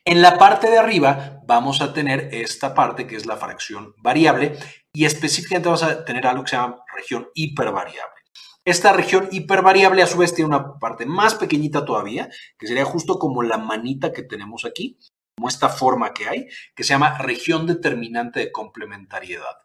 En 0.05 0.21
la 0.21 0.37
parte 0.37 0.69
de 0.69 0.77
arriba 0.77 1.39
vamos 1.47 1.81
a 1.81 1.91
tener 1.91 2.29
esta 2.31 2.75
parte 2.75 3.07
que 3.07 3.15
es 3.15 3.25
la 3.25 3.37
fracción 3.37 3.95
variable 3.97 4.55
y 4.93 5.05
específicamente 5.05 5.67
vamos 5.67 5.81
a 5.81 6.05
tener 6.05 6.27
algo 6.27 6.43
que 6.43 6.51
se 6.51 6.57
llama 6.57 6.83
región 6.95 7.29
hipervariable. 7.33 8.21
Esta 8.63 8.93
región 8.93 9.29
hipervariable 9.31 10.03
a 10.03 10.07
su 10.07 10.19
vez 10.19 10.35
tiene 10.35 10.49
una 10.49 10.77
parte 10.77 11.07
más 11.07 11.33
pequeñita 11.33 11.83
todavía, 11.83 12.29
que 12.59 12.67
sería 12.67 12.85
justo 12.85 13.17
como 13.17 13.41
la 13.41 13.57
manita 13.57 14.13
que 14.13 14.21
tenemos 14.21 14.63
aquí, 14.63 14.99
como 15.35 15.49
esta 15.49 15.69
forma 15.69 16.13
que 16.13 16.29
hay, 16.29 16.47
que 16.75 16.83
se 16.83 16.89
llama 16.89 17.17
región 17.17 17.65
determinante 17.65 18.41
de 18.41 18.51
complementariedad. 18.51 19.57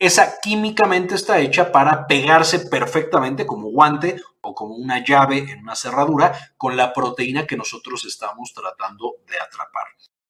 Esa 0.00 0.40
químicamente 0.40 1.14
está 1.14 1.40
hecha 1.40 1.70
para 1.70 2.06
pegarse 2.06 2.60
perfectamente 2.60 3.44
como 3.44 3.68
guante 3.68 4.16
o 4.40 4.54
como 4.54 4.74
una 4.74 5.04
llave 5.04 5.40
en 5.40 5.58
una 5.58 5.76
cerradura 5.76 6.54
con 6.56 6.74
la 6.74 6.94
proteína 6.94 7.46
que 7.46 7.58
nosotros 7.58 8.06
estamos 8.06 8.54
tratando 8.54 9.16
de 9.28 9.38
atrapar. 9.38 9.88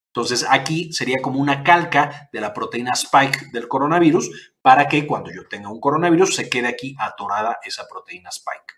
Entonces 0.08 0.44
aquí 0.50 0.92
sería 0.92 1.22
como 1.22 1.38
una 1.38 1.62
calca 1.62 2.28
de 2.32 2.40
la 2.40 2.52
proteína 2.52 2.94
spike 2.94 3.52
del 3.52 3.68
coronavirus 3.68 4.54
para 4.60 4.88
que 4.88 5.06
cuando 5.06 5.30
yo 5.30 5.46
tenga 5.46 5.70
un 5.70 5.78
coronavirus 5.78 6.34
se 6.34 6.50
quede 6.50 6.66
aquí 6.66 6.96
atorada 6.98 7.60
esa 7.62 7.86
proteína 7.86 8.30
spike. 8.30 8.74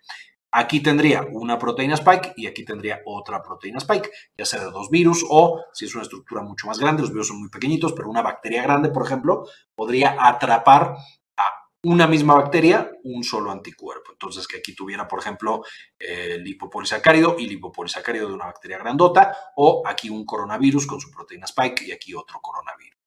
Aquí 0.54 0.80
tendría 0.80 1.26
una 1.32 1.58
proteína 1.58 1.94
spike 1.94 2.34
y 2.36 2.46
aquí 2.46 2.62
tendría 2.62 3.00
otra 3.06 3.42
proteína 3.42 3.78
spike, 3.78 4.10
ya 4.36 4.44
sea 4.44 4.60
de 4.60 4.70
dos 4.70 4.90
virus 4.90 5.24
o 5.30 5.64
si 5.72 5.86
es 5.86 5.94
una 5.94 6.02
estructura 6.02 6.42
mucho 6.42 6.66
más 6.66 6.78
grande, 6.78 7.00
los 7.00 7.10
virus 7.10 7.28
son 7.28 7.40
muy 7.40 7.48
pequeñitos, 7.48 7.94
pero 7.94 8.10
una 8.10 8.20
bacteria 8.20 8.62
grande, 8.62 8.90
por 8.90 9.06
ejemplo, 9.06 9.46
podría 9.74 10.14
atrapar 10.18 10.94
a 11.38 11.44
una 11.84 12.06
misma 12.06 12.34
bacteria 12.34 12.90
un 13.04 13.24
solo 13.24 13.50
anticuerpo. 13.50 14.12
Entonces, 14.12 14.46
que 14.46 14.58
aquí 14.58 14.74
tuviera, 14.74 15.08
por 15.08 15.20
ejemplo, 15.20 15.64
el 15.98 16.44
lipopolisacárido 16.44 17.36
y 17.38 17.46
lipopolisacárido 17.46 18.28
de 18.28 18.34
una 18.34 18.46
bacteria 18.46 18.76
grandota 18.76 19.34
o 19.56 19.82
aquí 19.86 20.10
un 20.10 20.26
coronavirus 20.26 20.86
con 20.86 21.00
su 21.00 21.10
proteína 21.10 21.46
spike 21.46 21.86
y 21.86 21.92
aquí 21.92 22.14
otro 22.14 22.40
coronavirus. 22.40 22.98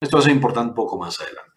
Esto 0.00 0.16
va 0.16 0.20
a 0.20 0.24
ser 0.24 0.32
importante 0.32 0.70
un 0.70 0.74
poco 0.74 0.98
más 0.98 1.20
adelante. 1.20 1.53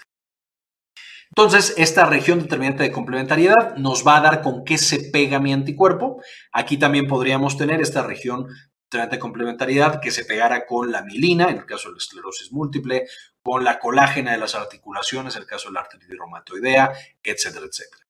Entonces, 1.38 1.76
esta 1.78 2.08
región 2.08 2.40
determinante 2.40 2.82
de 2.82 2.92
complementariedad 2.92 3.76
nos 3.78 4.06
va 4.06 4.18
a 4.18 4.22
dar 4.22 4.42
con 4.42 4.66
qué 4.66 4.80
se 4.80 5.12
pega 5.12 5.40
mi 5.40 5.54
anticuerpo. 5.54 6.20
Aquí 6.52 6.78
también 6.78 7.06
podríamos 7.06 7.60
tener 7.60 7.80
esta 7.80 8.02
región 8.02 8.48
determinante 8.86 9.18
de 9.18 9.20
complementariedad 9.20 10.02
que 10.02 10.10
se 10.10 10.26
pegara 10.26 10.66
con 10.66 10.92
la 10.92 11.04
mielina, 11.04 11.52
en 11.52 11.58
el 11.58 11.66
caso 11.68 11.90
de 11.90 11.94
la 11.94 12.00
esclerosis 12.00 12.52
múltiple, 12.52 13.06
con 13.44 13.64
la 13.64 13.78
colágena 13.78 14.32
de 14.32 14.40
las 14.40 14.56
articulaciones, 14.56 15.36
en 15.36 15.44
el 15.44 15.48
caso 15.48 15.68
de 15.70 15.76
la 15.76 15.82
artritis 15.82 16.10
reumatoidea, 16.10 16.92
etcétera, 17.22 17.68
etcétera. 17.68 18.04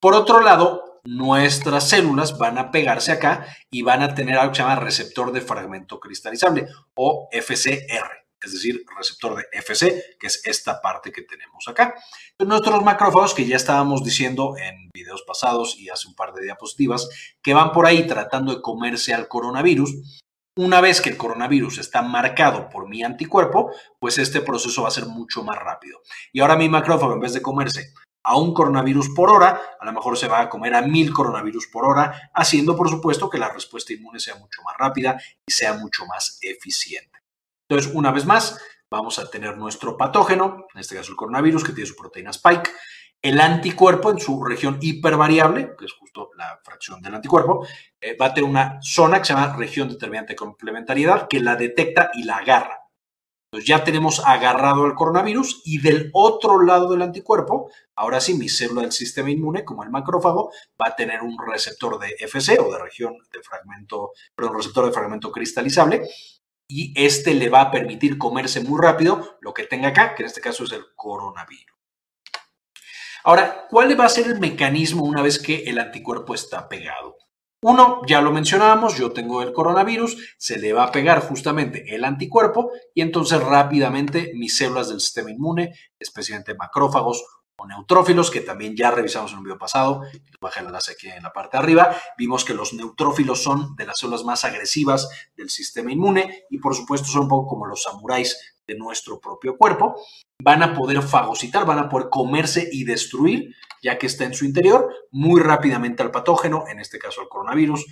Por 0.00 0.14
otro 0.14 0.40
lado, 0.40 1.02
nuestras 1.04 1.88
células 1.88 2.36
van 2.36 2.58
a 2.58 2.72
pegarse 2.72 3.12
acá 3.12 3.46
y 3.70 3.82
van 3.82 4.02
a 4.02 4.12
tener 4.12 4.38
algo 4.38 4.50
que 4.50 4.56
se 4.56 4.62
llama 4.62 4.74
receptor 4.74 5.30
de 5.30 5.40
fragmento 5.40 6.00
cristalizable 6.00 6.66
o 6.94 7.28
FCR 7.30 8.25
es 8.46 8.52
decir, 8.52 8.84
receptor 8.96 9.36
de 9.36 9.46
FC, 9.52 10.16
que 10.18 10.28
es 10.28 10.40
esta 10.44 10.80
parte 10.80 11.12
que 11.12 11.22
tenemos 11.22 11.66
acá. 11.68 11.94
Nuestros 12.38 12.82
macrófagos, 12.82 13.34
que 13.34 13.46
ya 13.46 13.56
estábamos 13.56 14.02
diciendo 14.02 14.54
en 14.56 14.88
videos 14.94 15.22
pasados 15.26 15.76
y 15.78 15.90
hace 15.90 16.08
un 16.08 16.14
par 16.14 16.32
de 16.32 16.44
diapositivas, 16.44 17.08
que 17.42 17.54
van 17.54 17.72
por 17.72 17.86
ahí 17.86 18.06
tratando 18.06 18.54
de 18.54 18.62
comerse 18.62 19.12
al 19.12 19.28
coronavirus, 19.28 20.22
una 20.58 20.80
vez 20.80 21.02
que 21.02 21.10
el 21.10 21.18
coronavirus 21.18 21.78
está 21.78 22.00
marcado 22.00 22.70
por 22.70 22.88
mi 22.88 23.02
anticuerpo, 23.02 23.72
pues 23.98 24.16
este 24.16 24.40
proceso 24.40 24.82
va 24.82 24.88
a 24.88 24.92
ser 24.92 25.06
mucho 25.06 25.42
más 25.42 25.58
rápido. 25.58 26.00
Y 26.32 26.40
ahora 26.40 26.56
mi 26.56 26.68
macrófago, 26.68 27.12
en 27.12 27.20
vez 27.20 27.34
de 27.34 27.42
comerse 27.42 27.92
a 28.24 28.36
un 28.36 28.54
coronavirus 28.54 29.10
por 29.10 29.30
hora, 29.30 29.60
a 29.78 29.84
lo 29.84 29.92
mejor 29.92 30.16
se 30.16 30.28
va 30.28 30.40
a 30.40 30.48
comer 30.48 30.74
a 30.74 30.82
mil 30.82 31.12
coronavirus 31.12 31.66
por 31.66 31.84
hora, 31.84 32.30
haciendo 32.34 32.74
por 32.74 32.88
supuesto 32.88 33.28
que 33.28 33.38
la 33.38 33.50
respuesta 33.50 33.92
inmune 33.92 34.18
sea 34.18 34.34
mucho 34.36 34.62
más 34.62 34.76
rápida 34.78 35.20
y 35.46 35.52
sea 35.52 35.74
mucho 35.74 36.06
más 36.06 36.38
eficiente. 36.40 37.15
Entonces, 37.68 37.92
una 37.94 38.12
vez 38.12 38.24
más, 38.26 38.60
vamos 38.90 39.18
a 39.18 39.28
tener 39.28 39.56
nuestro 39.56 39.96
patógeno, 39.96 40.66
en 40.72 40.80
este 40.80 40.96
caso 40.96 41.10
el 41.10 41.16
coronavirus, 41.16 41.64
que 41.64 41.72
tiene 41.72 41.88
su 41.88 41.96
proteína 41.96 42.30
spike, 42.30 42.70
el 43.22 43.40
anticuerpo 43.40 44.10
en 44.10 44.20
su 44.20 44.44
región 44.44 44.78
hipervariable, 44.80 45.74
que 45.76 45.86
es 45.86 45.92
justo 45.92 46.30
la 46.36 46.60
fracción 46.62 47.02
del 47.02 47.14
anticuerpo, 47.14 47.66
eh, 48.00 48.16
va 48.16 48.26
a 48.26 48.34
tener 48.34 48.48
una 48.48 48.78
zona 48.82 49.18
que 49.18 49.24
se 49.24 49.32
llama 49.32 49.56
región 49.56 49.88
determinante 49.88 50.34
de 50.34 50.36
complementariedad, 50.36 51.26
que 51.26 51.40
la 51.40 51.56
detecta 51.56 52.10
y 52.14 52.22
la 52.24 52.36
agarra. 52.36 52.82
Entonces 53.50 53.68
ya 53.68 53.84
tenemos 53.84 54.20
agarrado 54.24 54.84
al 54.84 54.94
coronavirus 54.94 55.62
y 55.64 55.78
del 55.80 56.10
otro 56.12 56.62
lado 56.62 56.90
del 56.90 57.02
anticuerpo, 57.02 57.70
ahora 57.94 58.20
sí, 58.20 58.34
mi 58.34 58.48
célula 58.48 58.82
del 58.82 58.92
sistema 58.92 59.30
inmune, 59.30 59.64
como 59.64 59.82
el 59.82 59.90
macrófago, 59.90 60.50
va 60.80 60.90
a 60.90 60.96
tener 60.96 61.22
un 61.22 61.36
receptor 61.38 61.98
de 61.98 62.16
FC 62.18 62.58
o 62.58 62.70
de 62.70 62.78
región 62.78 63.16
de 63.32 63.42
fragmento, 63.42 64.12
perdón, 64.34 64.56
receptor 64.56 64.86
de 64.86 64.92
fragmento 64.92 65.30
cristalizable, 65.30 66.02
y 66.68 66.92
este 66.96 67.34
le 67.34 67.48
va 67.48 67.60
a 67.62 67.70
permitir 67.70 68.18
comerse 68.18 68.60
muy 68.60 68.80
rápido 68.80 69.38
lo 69.40 69.54
que 69.54 69.64
tenga 69.64 69.88
acá, 69.88 70.14
que 70.14 70.22
en 70.22 70.28
este 70.28 70.40
caso 70.40 70.64
es 70.64 70.72
el 70.72 70.84
coronavirus. 70.94 71.76
Ahora, 73.24 73.66
¿cuál 73.68 73.98
va 73.98 74.04
a 74.04 74.08
ser 74.08 74.26
el 74.26 74.38
mecanismo 74.38 75.04
una 75.04 75.22
vez 75.22 75.40
que 75.40 75.64
el 75.64 75.78
anticuerpo 75.78 76.34
está 76.34 76.68
pegado? 76.68 77.16
Uno, 77.62 78.02
ya 78.06 78.20
lo 78.20 78.30
mencionábamos, 78.30 78.96
yo 78.96 79.12
tengo 79.12 79.42
el 79.42 79.52
coronavirus, 79.52 80.36
se 80.38 80.58
le 80.58 80.72
va 80.72 80.84
a 80.84 80.92
pegar 80.92 81.20
justamente 81.20 81.94
el 81.94 82.04
anticuerpo 82.04 82.70
y 82.94 83.00
entonces 83.00 83.42
rápidamente 83.42 84.30
mis 84.34 84.56
células 84.56 84.90
del 84.90 85.00
sistema 85.00 85.30
inmune, 85.30 85.74
especialmente 85.98 86.54
macrófagos 86.54 87.24
o 87.58 87.66
neutrófilos, 87.66 88.30
que 88.30 88.40
también 88.40 88.76
ya 88.76 88.90
revisamos 88.90 89.32
en 89.32 89.38
un 89.38 89.44
video 89.44 89.58
pasado, 89.58 90.02
bajé 90.40 90.60
el 90.60 90.66
enlace 90.66 90.92
aquí 90.92 91.08
en 91.08 91.22
la 91.22 91.32
parte 91.32 91.56
de 91.56 91.62
arriba, 91.62 91.96
vimos 92.18 92.44
que 92.44 92.54
los 92.54 92.74
neutrófilos 92.74 93.42
son 93.42 93.74
de 93.76 93.86
las 93.86 93.98
células 93.98 94.24
más 94.24 94.44
agresivas 94.44 95.08
del 95.36 95.50
sistema 95.50 95.92
inmune 95.92 96.44
y 96.50 96.58
por 96.58 96.74
supuesto 96.74 97.08
son 97.08 97.22
un 97.22 97.28
poco 97.28 97.48
como 97.48 97.66
los 97.66 97.82
samuráis 97.82 98.56
de 98.66 98.76
nuestro 98.76 99.20
propio 99.20 99.56
cuerpo, 99.56 99.96
van 100.42 100.62
a 100.62 100.74
poder 100.74 101.00
fagocitar, 101.02 101.64
van 101.64 101.78
a 101.78 101.88
poder 101.88 102.08
comerse 102.10 102.68
y 102.70 102.84
destruir, 102.84 103.54
ya 103.82 103.96
que 103.96 104.06
está 104.06 104.24
en 104.24 104.34
su 104.34 104.44
interior, 104.44 104.92
muy 105.10 105.40
rápidamente 105.40 106.02
al 106.02 106.10
patógeno, 106.10 106.64
en 106.68 106.80
este 106.80 106.98
caso 106.98 107.20
al 107.20 107.28
coronavirus, 107.28 107.86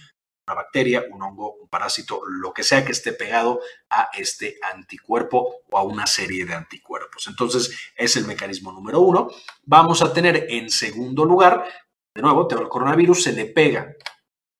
una 0.46 0.54
bacteria, 0.56 1.04
un 1.10 1.22
hongo, 1.22 1.54
un 1.54 1.68
parásito, 1.68 2.22
lo 2.26 2.52
que 2.52 2.62
sea 2.62 2.84
que 2.84 2.92
esté 2.92 3.12
pegado 3.12 3.60
a 3.88 4.10
este 4.12 4.58
anticuerpo 4.74 5.62
o 5.70 5.78
a 5.78 5.82
una 5.82 6.06
serie 6.06 6.44
de 6.44 6.54
anticuerpos. 6.54 7.26
Entonces, 7.28 7.92
es 7.96 8.16
el 8.16 8.26
mecanismo 8.26 8.72
número 8.72 9.00
uno. 9.00 9.28
Vamos 9.64 10.02
a 10.02 10.12
tener 10.12 10.46
en 10.50 10.70
segundo 10.70 11.24
lugar, 11.24 11.64
de 12.14 12.22
nuevo, 12.22 12.48
el 12.48 12.68
coronavirus 12.68 13.22
se 13.22 13.32
le 13.32 13.46
pega 13.46 13.94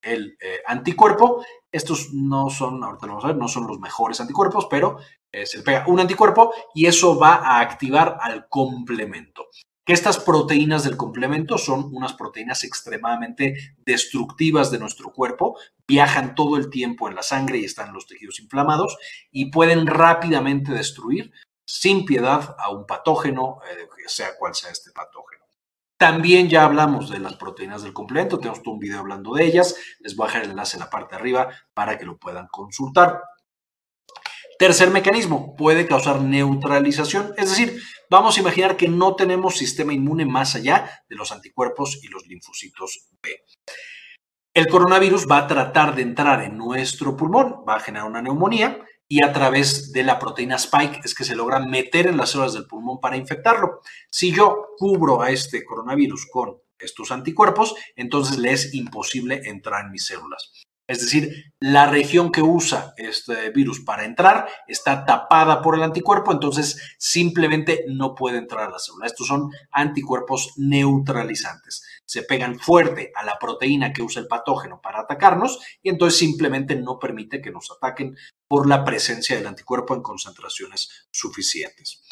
el 0.02 0.36
eh, 0.40 0.60
anticuerpo. 0.66 1.44
Estos 1.70 2.12
no 2.12 2.48
son, 2.48 2.82
ahorita 2.82 3.06
lo 3.06 3.12
vamos 3.12 3.24
a 3.24 3.28
ver, 3.28 3.36
no 3.36 3.48
son 3.48 3.66
los 3.66 3.78
mejores 3.78 4.20
anticuerpos, 4.20 4.66
pero 4.70 4.98
eh, 5.30 5.46
se 5.46 5.58
le 5.58 5.64
pega 5.64 5.84
un 5.86 6.00
anticuerpo 6.00 6.52
y 6.74 6.86
eso 6.86 7.18
va 7.18 7.34
a 7.34 7.60
activar 7.60 8.18
al 8.20 8.48
complemento. 8.48 9.48
Que 9.84 9.92
estas 9.92 10.18
proteínas 10.18 10.84
del 10.84 10.96
complemento 10.96 11.58
son 11.58 11.90
unas 11.94 12.14
proteínas 12.14 12.64
extremadamente 12.64 13.76
destructivas 13.84 14.70
de 14.70 14.78
nuestro 14.78 15.12
cuerpo, 15.12 15.58
viajan 15.86 16.34
todo 16.34 16.56
el 16.56 16.70
tiempo 16.70 17.08
en 17.08 17.14
la 17.14 17.22
sangre 17.22 17.58
y 17.58 17.64
están 17.64 17.88
en 17.88 17.94
los 17.94 18.06
tejidos 18.06 18.40
inflamados 18.40 18.96
y 19.30 19.50
pueden 19.50 19.86
rápidamente 19.86 20.72
destruir 20.72 21.32
sin 21.66 22.04
piedad 22.04 22.56
a 22.58 22.70
un 22.70 22.86
patógeno, 22.86 23.58
eh, 23.70 23.88
sea 24.06 24.36
cual 24.38 24.54
sea 24.54 24.70
este 24.70 24.90
patógeno. 24.92 25.44
También 25.96 26.48
ya 26.48 26.64
hablamos 26.64 27.08
de 27.08 27.18
las 27.18 27.34
proteínas 27.36 27.82
del 27.82 27.92
complemento, 27.92 28.38
tenemos 28.38 28.62
todo 28.62 28.74
un 28.74 28.80
video 28.80 29.00
hablando 29.00 29.34
de 29.34 29.44
ellas, 29.44 29.76
les 30.00 30.16
voy 30.16 30.24
a 30.24 30.28
dejar 30.28 30.44
el 30.44 30.50
enlace 30.50 30.76
en 30.76 30.80
la 30.80 30.90
parte 30.90 31.14
de 31.14 31.20
arriba 31.20 31.48
para 31.72 31.96
que 31.96 32.04
lo 32.04 32.18
puedan 32.18 32.48
consultar. 32.48 33.22
Tercer 34.58 34.90
mecanismo, 34.90 35.54
puede 35.56 35.87
causar 35.87 36.21
neutralización, 36.21 37.34
es 37.36 37.50
decir, 37.50 37.82
vamos 38.08 38.36
a 38.36 38.40
imaginar 38.40 38.76
que 38.76 38.88
no 38.88 39.17
tenemos 39.17 39.56
sistema 39.56 39.93
inmune 39.93 40.26
más 40.26 40.54
allá 40.54 41.02
de 41.08 41.17
los 41.17 41.32
anticuerpos 41.32 41.99
y 42.02 42.08
los 42.08 42.26
linfocitos 42.26 43.08
B. 43.23 43.30
El 44.54 44.69
coronavirus 44.69 45.26
va 45.28 45.38
a 45.38 45.47
tratar 45.49 45.97
de 45.97 46.02
entrar 46.02 46.43
en 46.43 46.56
nuestro 46.56 47.17
pulmón, 47.17 47.64
va 47.69 47.75
a 47.76 47.80
generar 47.80 48.06
una 48.06 48.23
neumonía 48.23 48.84
y 49.08 49.25
a 49.25 49.32
través 49.32 49.93
de 49.93 50.04
la 50.04 50.21
proteína 50.21 50.56
spike 50.56 51.00
es 51.04 51.14
que 51.14 51.25
se 51.25 51.34
logra 51.34 51.58
meter 51.58 52.06
en 52.06 52.17
las 52.17 52.30
células 52.30 52.54
del 52.54 52.67
pulmón 52.67 53.00
para 53.00 53.17
infectarlo. 53.17 53.80
Si 54.08 54.32
yo 54.32 54.69
cubro 54.78 55.21
a 55.23 55.30
este 55.30 55.64
coronavirus 55.64 56.26
con 56.30 56.58
estos 56.78 57.10
anticuerpos, 57.10 57.75
entonces 57.97 58.38
le 58.38 58.52
es 58.52 58.73
imposible 58.75 59.43
entrar 59.45 59.86
en 59.86 59.90
mis 59.90 60.06
células. 60.06 60.52
Es 60.86 61.00
decir, 61.00 61.54
la 61.60 61.86
región 61.86 62.30
que 62.30 62.42
usa 62.42 62.92
este 62.99 63.50
virus 63.50 63.80
para 63.80 64.04
entrar 64.04 64.47
está 64.68 65.06
tapada 65.06 65.62
por 65.62 65.76
el 65.76 65.82
anticuerpo, 65.82 66.30
entonces 66.30 66.97
simplemente 66.99 67.84
no 67.88 68.14
puede 68.14 68.36
entrar 68.36 68.68
a 68.68 68.70
la 68.70 68.78
célula. 68.78 69.06
Estos 69.06 69.26
son 69.26 69.50
anticuerpos 69.70 70.52
neutralizantes. 70.58 71.84
Se 72.04 72.23
pegan 72.23 72.58
fuerte 72.58 73.12
a 73.14 73.25
la 73.25 73.38
proteína 73.38 73.94
que 73.94 74.02
usa 74.02 74.20
el 74.20 74.28
patógeno 74.28 74.82
para 74.82 75.00
atacarnos 75.00 75.58
y 75.82 75.88
entonces 75.88 76.18
simplemente 76.18 76.76
no 76.76 76.99
permite 76.99 77.40
que 77.40 77.50
nos 77.50 77.70
ataquen 77.70 78.14
por 78.47 78.68
la 78.68 78.84
presencia 78.84 79.36
del 79.36 79.47
anticuerpo 79.47 79.94
en 79.94 80.02
concentraciones 80.02 81.06
suficientes. 81.10 82.04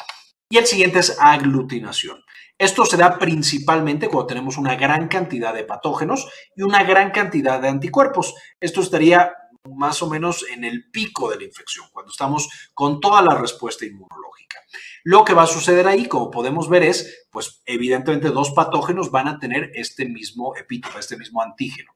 Y 0.49 0.57
el 0.57 0.65
siguiente 0.65 0.99
es 0.99 1.15
aglutinación. 1.19 2.23
Esto 2.57 2.85
se 2.85 2.97
da 2.97 3.17
principalmente 3.17 4.07
cuando 4.07 4.27
tenemos 4.27 4.57
una 4.57 4.75
gran 4.75 5.07
cantidad 5.07 5.53
de 5.53 5.63
patógenos 5.63 6.29
y 6.55 6.61
una 6.61 6.83
gran 6.83 7.11
cantidad 7.11 7.59
de 7.59 7.67
anticuerpos. 7.67 8.35
Esto 8.59 8.81
estaría 8.81 9.33
más 9.69 10.01
o 10.01 10.09
menos 10.09 10.45
en 10.49 10.63
el 10.63 10.89
pico 10.91 11.29
de 11.29 11.37
la 11.37 11.43
infección, 11.43 11.87
cuando 11.91 12.11
estamos 12.11 12.71
con 12.73 12.99
toda 12.99 13.21
la 13.21 13.35
respuesta 13.35 13.85
inmunológica. 13.85 14.59
Lo 15.03 15.23
que 15.23 15.33
va 15.33 15.43
a 15.43 15.47
suceder 15.47 15.87
ahí, 15.87 16.07
como 16.07 16.31
podemos 16.31 16.69
ver, 16.69 16.83
es, 16.83 17.27
pues 17.31 17.61
evidentemente 17.65 18.29
dos 18.29 18.51
patógenos 18.51 19.11
van 19.11 19.27
a 19.27 19.39
tener 19.39 19.71
este 19.73 20.05
mismo 20.07 20.55
epítopo, 20.55 20.99
este 20.99 21.17
mismo 21.17 21.41
antígeno. 21.41 21.93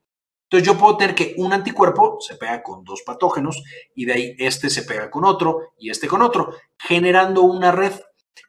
Entonces 0.50 0.66
yo 0.66 0.78
puedo 0.78 0.96
tener 0.96 1.14
que 1.14 1.36
un 1.38 1.52
anticuerpo 1.52 2.20
se 2.22 2.36
pega 2.36 2.64
con 2.64 2.86
dos 2.86 3.02
patógenos 3.06 3.62
y 3.94 4.06
de 4.06 4.14
ahí 4.14 4.36
este 4.40 4.70
se 4.70 4.84
pega 4.84 5.12
con 5.12 5.26
otro 5.26 5.74
y 5.78 5.90
este 5.90 6.08
con 6.08 6.22
otro, 6.22 6.54
generando 6.78 7.42
una 7.42 7.72
red. 7.72 7.94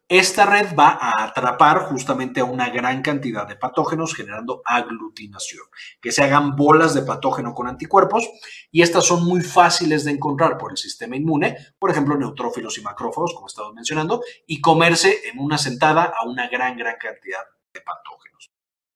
Esta 0.09 0.47
red 0.47 0.75
va 0.75 0.99
a 1.01 1.25
atrapar 1.25 1.81
justamente 1.91 2.41
a 2.41 2.45
una 2.45 2.71
gran 2.71 3.03
cantidad 3.03 3.47
de 3.47 3.57
patógenos 3.57 4.15
generando 4.15 4.63
aglutinación, 4.65 5.65
que 6.01 6.13
se 6.13 6.23
hagan 6.23 6.57
bolas 6.57 6.95
de 6.95 7.03
patógeno 7.03 7.55
con 7.55 7.69
anticuerpos 7.69 8.29
y 8.71 8.83
estas 8.83 9.05
son 9.05 9.25
muy 9.25 9.43
fáciles 9.43 10.05
de 10.05 10.13
encontrar 10.13 10.57
por 10.57 10.71
el 10.71 10.79
sistema 10.79 11.17
inmune, 11.17 11.57
por 11.79 11.91
ejemplo, 11.91 12.17
neutrófilos 12.17 12.79
y 12.79 12.83
macrófagos, 12.83 13.35
como 13.35 13.49
estamos 13.49 13.75
mencionando, 13.75 14.23
y 14.47 14.61
comerse 14.61 15.29
en 15.31 15.39
una 15.39 15.59
sentada 15.59 16.05
a 16.19 16.27
una 16.27 16.49
gran, 16.49 16.77
gran 16.77 16.97
cantidad 16.99 17.43
de 17.73 17.81
patógenos. 17.81 18.19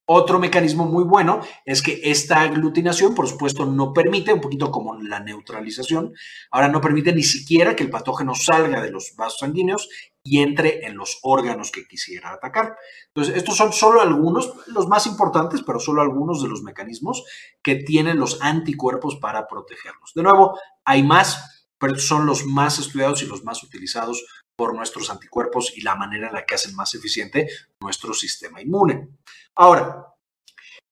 Otro 0.05 0.39
mecanismo 0.41 0.85
muy 0.85 1.05
bueno 1.05 1.41
es 1.65 1.81
que 1.81 2.01
esta 2.05 2.41
aglutinación, 2.41 3.15
por 3.15 3.29
supuesto, 3.29 3.65
no 3.65 3.93
permite, 3.93 4.33
un 4.33 4.41
poquito 4.41 4.71
como 4.71 5.01
la 5.01 5.21
neutralización, 5.21 6.13
ahora 6.51 6.69
no 6.69 6.81
permite 6.81 7.15
ni 7.15 7.23
siquiera 7.23 7.77
que 7.77 7.85
el 7.85 7.91
patógeno 7.91 8.35
salga 8.35 8.83
de 8.83 8.91
los 8.91 9.15
vasos 9.17 9.39
sanguíneos 9.39 9.89
y 10.25 10.41
entre 10.41 10.87
en 10.87 10.97
los 10.97 11.19
órganos 11.23 11.71
que 11.73 11.87
quisiera 11.87 12.33
atacar. 12.33 12.77
Entonces, 13.09 13.37
estos 13.37 13.57
son 13.57 13.73
solo 13.73 14.01
algunos, 14.01 14.53
los 14.69 14.87
más 14.87 15.07
importantes, 15.07 15.63
pero 15.67 15.81
solo 15.81 16.01
algunos 16.01 16.43
de 16.43 16.49
los 16.49 16.63
mecanismos 16.63 17.25
que 17.63 17.77
tienen 17.77 18.19
los 18.19 18.41
anticuerpos 18.41 19.17
para 19.17 19.47
protegerlos. 19.47 20.13
De 20.15 20.23
nuevo, 20.23 20.59
hay 20.85 21.03
más, 21.03 21.67
pero 21.79 21.99
son 21.99 22.27
los 22.27 22.47
más 22.47 22.79
estudiados 22.79 23.23
y 23.23 23.27
los 23.27 23.43
más 23.43 23.63
utilizados 23.65 24.25
por 24.55 24.75
nuestros 24.75 25.11
anticuerpos 25.11 25.73
y 25.77 25.81
la 25.81 25.97
manera 25.97 26.29
en 26.29 26.35
la 26.35 26.45
que 26.45 26.55
hacen 26.55 26.77
más 26.77 26.95
eficiente 26.95 27.49
nuestro 27.81 28.15
sistema 28.15 28.61
inmune. 28.63 29.09
Ahora, 29.57 30.07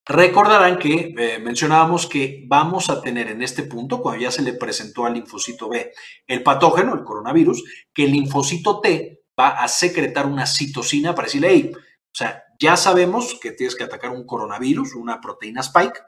recordarán 0.06 0.78
que 0.78 1.14
eh, 1.16 1.38
mencionábamos 1.38 2.08
que 2.08 2.44
vamos 2.48 2.90
a 2.90 3.00
tener 3.00 3.28
en 3.28 3.42
este 3.42 3.62
punto, 3.62 4.02
cuando 4.02 4.22
ya 4.22 4.32
se 4.32 4.42
le 4.42 4.54
presentó 4.54 5.06
al 5.06 5.14
linfocito 5.14 5.68
B 5.68 5.92
el 6.26 6.42
patógeno, 6.42 6.94
el 6.94 7.04
coronavirus, 7.04 7.62
que 7.94 8.04
el 8.04 8.12
linfocito 8.12 8.80
T 8.80 9.19
va 9.40 9.48
a 9.48 9.68
secretar 9.68 10.26
una 10.26 10.46
citocina 10.46 11.14
para 11.14 11.26
decirle, 11.26 11.48
hey, 11.50 11.72
o 11.74 12.14
sea, 12.14 12.44
ya 12.58 12.76
sabemos 12.76 13.38
que 13.40 13.52
tienes 13.52 13.74
que 13.74 13.84
atacar 13.84 14.10
un 14.10 14.26
coronavirus, 14.26 14.94
una 14.94 15.20
proteína 15.20 15.62
spike, 15.62 16.00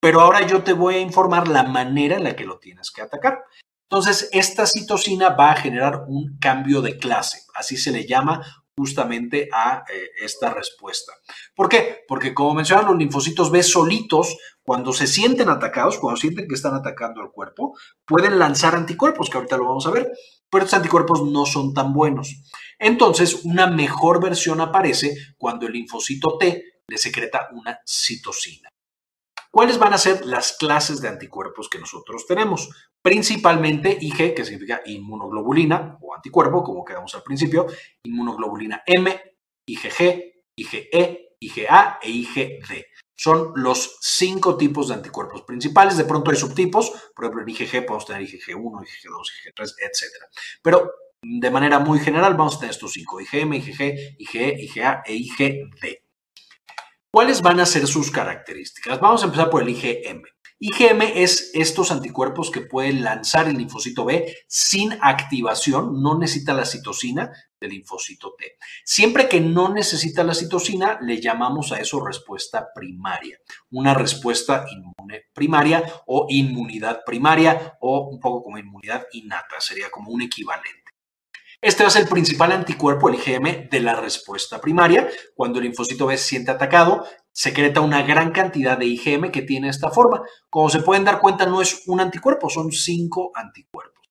pero 0.00 0.20
ahora 0.20 0.46
yo 0.46 0.62
te 0.62 0.74
voy 0.74 0.96
a 0.96 1.00
informar 1.00 1.48
la 1.48 1.62
manera 1.62 2.16
en 2.16 2.24
la 2.24 2.36
que 2.36 2.44
lo 2.44 2.58
tienes 2.58 2.90
que 2.90 3.02
atacar. 3.02 3.44
Entonces, 3.90 4.28
esta 4.32 4.66
citocina 4.66 5.30
va 5.30 5.52
a 5.52 5.56
generar 5.56 6.04
un 6.06 6.38
cambio 6.38 6.82
de 6.82 6.98
clase, 6.98 7.40
así 7.54 7.76
se 7.78 7.90
le 7.90 8.06
llama 8.06 8.44
justamente 8.76 9.48
a 9.52 9.84
eh, 9.92 10.10
esta 10.22 10.50
respuesta. 10.54 11.12
¿Por 11.54 11.68
qué? 11.68 12.04
Porque 12.06 12.32
como 12.32 12.54
mencionan 12.54 12.86
los 12.86 12.96
linfocitos 12.96 13.50
B 13.50 13.62
solitos, 13.62 14.36
cuando 14.62 14.92
se 14.92 15.06
sienten 15.06 15.48
atacados, 15.48 15.98
cuando 15.98 16.20
sienten 16.20 16.46
que 16.46 16.54
están 16.54 16.74
atacando 16.74 17.20
al 17.22 17.32
cuerpo, 17.32 17.76
pueden 18.04 18.38
lanzar 18.38 18.76
anticuerpos, 18.76 19.30
que 19.30 19.38
ahorita 19.38 19.56
lo 19.56 19.64
vamos 19.64 19.86
a 19.86 19.90
ver. 19.90 20.12
Pero 20.50 20.64
estos 20.64 20.78
anticuerpos 20.78 21.22
no 21.24 21.46
son 21.46 21.74
tan 21.74 21.92
buenos. 21.92 22.42
Entonces, 22.78 23.44
una 23.44 23.66
mejor 23.66 24.22
versión 24.22 24.60
aparece 24.60 25.16
cuando 25.36 25.66
el 25.66 25.72
linfocito 25.72 26.38
T 26.38 26.82
le 26.86 26.98
secreta 26.98 27.48
una 27.52 27.78
citocina. 27.86 28.68
¿Cuáles 29.50 29.78
van 29.78 29.94
a 29.94 29.98
ser 29.98 30.26
las 30.26 30.56
clases 30.56 31.00
de 31.00 31.08
anticuerpos 31.08 31.68
que 31.68 31.78
nosotros 31.78 32.26
tenemos? 32.26 32.68
Principalmente 33.02 33.96
IG, 34.00 34.34
que 34.34 34.44
significa 34.44 34.82
inmunoglobulina 34.84 35.98
o 36.00 36.14
anticuerpo, 36.14 36.62
como 36.62 36.84
quedamos 36.84 37.14
al 37.14 37.22
principio, 37.22 37.66
inmunoglobulina 38.04 38.82
M, 38.86 39.20
IgG, 39.66 40.44
IgE, 40.56 41.36
IgA 41.40 41.98
e 42.02 42.10
IgD. 42.10 42.84
Son 43.20 43.50
los 43.56 43.98
cinco 44.00 44.56
tipos 44.56 44.86
de 44.86 44.94
anticuerpos 44.94 45.42
principales. 45.42 45.96
De 45.96 46.04
pronto 46.04 46.30
hay 46.30 46.36
subtipos, 46.36 46.92
por 47.16 47.24
ejemplo 47.24 47.42
en 47.42 47.48
IgG 47.48 47.84
podemos 47.84 48.06
tener 48.06 48.22
IgG1, 48.22 48.54
IgG2, 48.54 49.22
IgG3, 49.44 49.74
etc. 49.80 50.02
Pero 50.62 50.88
de 51.20 51.50
manera 51.50 51.80
muy 51.80 51.98
general 51.98 52.36
vamos 52.36 52.54
a 52.54 52.58
tener 52.60 52.70
estos 52.70 52.92
cinco, 52.92 53.20
IgM, 53.20 53.54
IgG, 53.54 54.16
IgE, 54.18 54.62
IgA 54.62 55.02
e 55.04 55.14
IgD. 55.14 55.98
¿Cuáles 57.10 57.42
van 57.42 57.58
a 57.58 57.66
ser 57.66 57.88
sus 57.88 58.12
características? 58.12 59.00
Vamos 59.00 59.22
a 59.22 59.24
empezar 59.24 59.50
por 59.50 59.62
el 59.62 59.70
IgM. 59.70 60.22
IgM 60.60 61.02
es 61.14 61.52
estos 61.54 61.92
anticuerpos 61.92 62.50
que 62.50 62.62
pueden 62.62 63.04
lanzar 63.04 63.46
el 63.46 63.56
linfocito 63.56 64.04
B 64.04 64.36
sin 64.48 64.92
activación, 65.00 66.02
no 66.02 66.18
necesita 66.18 66.52
la 66.52 66.64
citocina 66.64 67.30
del 67.60 67.70
linfocito 67.70 68.34
T. 68.36 68.56
Siempre 68.84 69.28
que 69.28 69.40
no 69.40 69.72
necesita 69.72 70.24
la 70.24 70.34
citocina, 70.34 70.98
le 71.00 71.20
llamamos 71.20 71.70
a 71.70 71.78
eso 71.78 72.04
respuesta 72.04 72.68
primaria, 72.74 73.38
una 73.70 73.94
respuesta 73.94 74.66
inmune 74.68 75.26
primaria 75.32 75.84
o 76.06 76.26
inmunidad 76.28 77.02
primaria 77.06 77.78
o 77.80 78.08
un 78.08 78.18
poco 78.18 78.42
como 78.42 78.58
inmunidad 78.58 79.06
innata, 79.12 79.60
sería 79.60 79.90
como 79.90 80.10
un 80.10 80.22
equivalente. 80.22 80.88
Este 81.60 81.90
ser 81.90 82.02
el 82.02 82.08
principal 82.08 82.52
anticuerpo, 82.52 83.08
el 83.08 83.16
IgM, 83.16 83.68
de 83.68 83.80
la 83.80 84.00
respuesta 84.00 84.60
primaria. 84.60 85.08
Cuando 85.34 85.58
el 85.58 85.64
linfocito 85.64 86.06
B 86.06 86.16
se 86.16 86.28
siente 86.28 86.52
atacado, 86.52 87.04
secreta 87.38 87.80
una 87.80 88.02
gran 88.02 88.32
cantidad 88.32 88.76
de 88.76 88.86
IgM 88.86 89.30
que 89.30 89.42
tiene 89.42 89.68
esta 89.68 89.90
forma. 89.90 90.22
Como 90.50 90.68
se 90.70 90.80
pueden 90.80 91.04
dar 91.04 91.20
cuenta, 91.20 91.46
no 91.46 91.62
es 91.62 91.84
un 91.86 92.00
anticuerpo, 92.00 92.50
son 92.50 92.72
cinco 92.72 93.30
anticuerpos. 93.32 94.08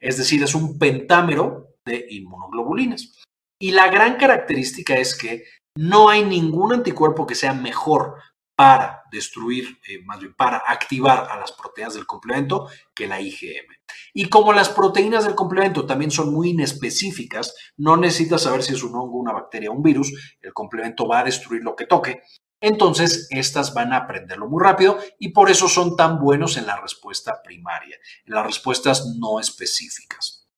Es 0.00 0.16
decir, 0.16 0.42
es 0.42 0.54
un 0.54 0.78
pentámero 0.78 1.76
de 1.84 2.06
inmunoglobulinas. 2.08 3.20
Y 3.60 3.72
la 3.72 3.88
gran 3.88 4.16
característica 4.16 4.96
es 4.96 5.14
que 5.14 5.44
no 5.76 6.08
hay 6.08 6.24
ningún 6.24 6.72
anticuerpo 6.72 7.26
que 7.26 7.34
sea 7.34 7.52
mejor 7.52 8.14
para 8.56 9.02
destruir, 9.12 9.78
eh, 9.86 10.02
más 10.06 10.20
bien 10.20 10.32
para 10.34 10.62
activar 10.66 11.28
a 11.30 11.36
las 11.36 11.52
proteínas 11.52 11.94
del 11.94 12.06
complemento 12.06 12.68
que 12.94 13.06
la 13.06 13.20
IgM. 13.20 13.76
Y 14.14 14.30
como 14.30 14.54
las 14.54 14.70
proteínas 14.70 15.24
del 15.24 15.34
complemento 15.34 15.84
también 15.84 16.10
son 16.10 16.32
muy 16.32 16.50
inespecíficas, 16.50 17.54
no 17.76 17.98
necesitas 17.98 18.42
saber 18.42 18.62
si 18.62 18.72
es 18.72 18.82
un 18.82 18.94
hongo, 18.94 19.18
una 19.18 19.32
bacteria 19.32 19.70
o 19.70 19.74
un 19.74 19.82
virus, 19.82 20.38
el 20.40 20.54
complemento 20.54 21.06
va 21.06 21.18
a 21.18 21.24
destruir 21.24 21.62
lo 21.62 21.76
que 21.76 21.86
toque. 21.86 22.22
Entonces, 22.66 23.26
estas 23.28 23.74
van 23.74 23.92
a 23.92 23.98
aprenderlo 23.98 24.48
muy 24.48 24.62
rápido 24.62 24.98
y 25.18 25.32
por 25.32 25.50
eso 25.50 25.68
son 25.68 25.98
tan 25.98 26.18
buenos 26.18 26.56
en 26.56 26.66
la 26.66 26.80
respuesta 26.80 27.42
primaria, 27.42 27.98
en 28.24 28.34
las 28.34 28.46
respuestas 28.46 29.04
no 29.18 29.38
específicas. 29.38 30.48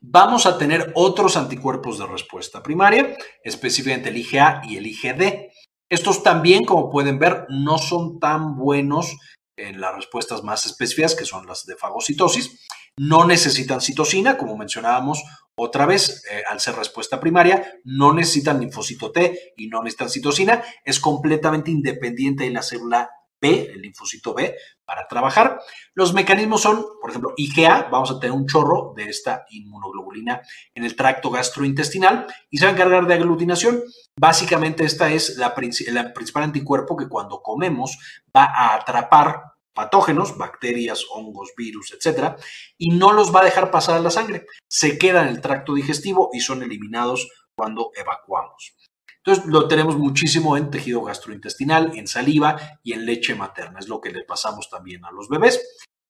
Vamos 0.00 0.46
a 0.46 0.56
tener 0.56 0.92
otros 0.94 1.36
anticuerpos 1.36 1.98
de 1.98 2.06
respuesta 2.06 2.62
primaria, 2.62 3.16
específicamente 3.42 4.10
el 4.10 4.18
IgA 4.18 4.62
y 4.62 4.76
el 4.76 4.86
IgD. 4.86 5.50
Estos 5.88 6.22
también, 6.22 6.64
como 6.64 6.88
pueden 6.88 7.18
ver, 7.18 7.44
no 7.48 7.78
son 7.78 8.20
tan 8.20 8.56
buenos 8.56 9.16
en 9.56 9.80
las 9.80 9.96
respuestas 9.96 10.44
más 10.44 10.64
específicas, 10.64 11.16
que 11.16 11.24
son 11.24 11.44
las 11.44 11.66
de 11.66 11.74
fagocitosis. 11.74 12.64
No 12.96 13.24
necesitan 13.24 13.80
citocina, 13.80 14.38
como 14.38 14.56
mencionábamos 14.56 15.24
otra 15.62 15.84
vez, 15.84 16.24
eh, 16.30 16.42
al 16.48 16.58
ser 16.58 16.74
respuesta 16.74 17.20
primaria, 17.20 17.74
no 17.84 18.14
necesitan 18.14 18.60
linfocito 18.60 19.12
T 19.12 19.52
y 19.58 19.68
no 19.68 19.82
necesitan 19.82 20.08
citocina. 20.08 20.62
Es 20.84 20.98
completamente 21.00 21.70
independiente 21.70 22.44
de 22.44 22.50
la 22.50 22.62
célula 22.62 23.10
B, 23.40 23.70
el 23.74 23.82
linfocito 23.82 24.32
B, 24.32 24.56
para 24.86 25.06
trabajar. 25.06 25.60
Los 25.92 26.14
mecanismos 26.14 26.62
son, 26.62 26.84
por 27.00 27.10
ejemplo, 27.10 27.34
IgA, 27.36 27.88
vamos 27.90 28.10
a 28.10 28.18
tener 28.18 28.34
un 28.34 28.46
chorro 28.46 28.94
de 28.96 29.04
esta 29.04 29.44
inmunoglobulina 29.50 30.40
en 30.74 30.84
el 30.84 30.96
tracto 30.96 31.30
gastrointestinal 31.30 32.26
y 32.50 32.56
se 32.56 32.64
va 32.64 32.70
a 32.70 32.74
encargar 32.74 33.06
de 33.06 33.14
aglutinación. 33.14 33.82
Básicamente 34.16 34.84
esta 34.84 35.10
es 35.10 35.36
la, 35.36 35.54
el 35.56 36.12
principal 36.12 36.44
anticuerpo 36.44 36.96
que 36.96 37.08
cuando 37.08 37.42
comemos 37.42 37.98
va 38.34 38.44
a 38.44 38.76
atrapar 38.76 39.42
patógenos, 39.74 40.36
bacterias, 40.36 41.04
hongos, 41.10 41.52
virus, 41.56 41.92
etcétera, 41.92 42.36
y 42.78 42.90
no 42.90 43.12
los 43.12 43.34
va 43.34 43.40
a 43.40 43.44
dejar 43.44 43.70
pasar 43.70 43.96
a 43.96 44.00
la 44.00 44.10
sangre. 44.10 44.46
Se 44.68 44.98
quedan 44.98 45.28
en 45.28 45.34
el 45.34 45.40
tracto 45.40 45.74
digestivo 45.74 46.30
y 46.32 46.40
son 46.40 46.62
eliminados 46.62 47.28
cuando 47.54 47.90
evacuamos. 47.94 48.74
Entonces 49.22 49.44
lo 49.46 49.68
tenemos 49.68 49.98
muchísimo 49.98 50.56
en 50.56 50.70
tejido 50.70 51.02
gastrointestinal, 51.02 51.92
en 51.96 52.06
saliva 52.06 52.56
y 52.82 52.94
en 52.94 53.04
leche 53.04 53.34
materna. 53.34 53.78
Es 53.78 53.88
lo 53.88 54.00
que 54.00 54.10
le 54.10 54.24
pasamos 54.24 54.70
también 54.70 55.04
a 55.04 55.10
los 55.10 55.28
bebés. 55.28 55.60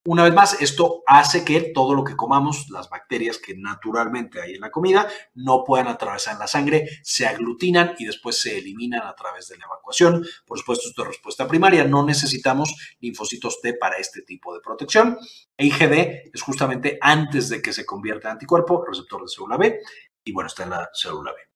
Una 0.06 0.24
vez 0.24 0.32
más, 0.32 0.62
esto 0.62 1.02
hace 1.06 1.44
que 1.44 1.60
todo 1.74 1.94
lo 1.94 2.04
que 2.04 2.16
comamos, 2.16 2.70
las 2.70 2.88
bacterias 2.88 3.36
que 3.36 3.54
naturalmente 3.54 4.40
hay 4.40 4.54
en 4.54 4.62
la 4.62 4.70
comida, 4.70 5.06
no 5.34 5.62
puedan 5.62 5.88
atravesar 5.88 6.38
la 6.38 6.46
sangre, 6.46 6.88
se 7.02 7.26
aglutinan 7.26 7.96
y 7.98 8.06
después 8.06 8.40
se 8.40 8.56
eliminan 8.56 9.06
a 9.06 9.14
través 9.14 9.48
de 9.48 9.58
la 9.58 9.66
evacuación. 9.66 10.24
Por 10.46 10.58
supuesto, 10.58 10.88
esto 10.88 11.02
es 11.02 11.08
respuesta 11.08 11.46
primaria. 11.46 11.84
No 11.84 12.02
necesitamos 12.02 12.74
linfocitos 13.00 13.60
T 13.60 13.74
para 13.74 13.96
este 13.96 14.22
tipo 14.22 14.54
de 14.54 14.60
protección. 14.60 15.18
E 15.58 15.66
IgD 15.66 16.30
es 16.32 16.40
justamente 16.40 16.98
antes 17.02 17.50
de 17.50 17.60
que 17.60 17.74
se 17.74 17.84
convierta 17.84 18.28
en 18.28 18.32
anticuerpo, 18.32 18.82
receptor 18.86 19.20
de 19.20 19.28
célula 19.28 19.58
B, 19.58 19.80
y 20.24 20.32
bueno, 20.32 20.48
está 20.48 20.62
en 20.62 20.70
la 20.70 20.88
célula 20.94 21.32
B. 21.32 21.50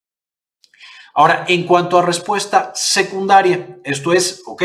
Ahora, 1.16 1.44
en 1.46 1.64
cuanto 1.64 1.96
a 1.96 2.02
respuesta 2.02 2.72
secundaria, 2.74 3.78
esto 3.84 4.12
es, 4.12 4.42
ok, 4.44 4.64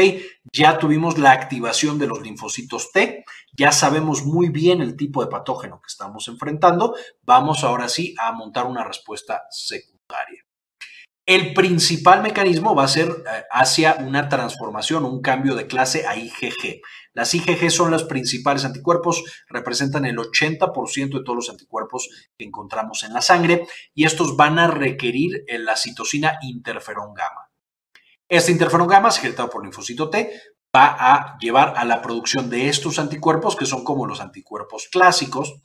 ya 0.54 0.78
tuvimos 0.78 1.18
la 1.18 1.32
activación 1.32 2.00
de 2.00 2.08
los 2.08 2.22
linfocitos 2.22 2.92
T, 2.92 3.26
ya 3.54 3.72
sabemos 3.72 4.26
muy 4.26 4.50
bien 4.50 4.82
el 4.82 4.96
tipo 4.96 5.24
de 5.24 5.30
patógeno 5.30 5.82
que 5.82 5.88
estamos 5.88 6.28
enfrentando, 6.28 6.96
vamos 7.24 7.64
ahora 7.64 7.90
sí 7.90 8.16
a 8.20 8.32
montar 8.32 8.66
una 8.66 8.84
respuesta 8.84 9.44
secundaria. 9.50 10.44
El 11.26 11.54
principal 11.54 12.24
mecanismo 12.24 12.74
va 12.74 12.86
a 12.86 12.88
ser 12.88 13.08
eh, 13.10 13.44
hacia 13.52 13.98
una 14.00 14.30
transformación, 14.30 15.06
un 15.06 15.22
cambio 15.22 15.54
de 15.54 15.68
clase 15.68 16.08
a 16.08 16.16
IgG. 16.16 16.82
Las 17.14 17.36
IgG 17.36 17.70
son 17.70 17.92
los 17.92 18.04
principales 18.06 18.66
anticuerpos, 18.66 19.24
representan 19.48 20.06
el 20.06 20.18
80% 20.18 21.20
de 21.20 21.24
todos 21.24 21.36
los 21.36 21.50
anticuerpos 21.52 22.10
que 22.36 22.46
encontramos 22.46 23.04
en 23.04 23.14
la 23.14 23.22
sangre 23.22 23.68
y 23.94 24.06
estos 24.06 24.38
van 24.38 24.58
a 24.58 24.72
requerir 24.72 25.44
la 25.48 25.76
citocina 25.76 26.40
interferón 26.42 27.14
gamma. 27.14 27.49
Este 28.30 28.52
interferón 28.52 28.88
gamma, 28.88 29.10
secretado 29.10 29.50
por 29.50 29.64
linfocito 29.64 30.08
T, 30.08 30.32
va 30.76 30.96
a 31.00 31.38
llevar 31.40 31.74
a 31.76 31.84
la 31.84 32.00
producción 32.00 32.48
de 32.48 32.70
estos 32.70 33.00
anticuerpos, 33.00 33.56
que 33.56 33.66
son 33.66 33.84
como 33.84 34.06
los 34.06 34.22
anticuerpos 34.22 34.88
clásicos, 34.92 35.56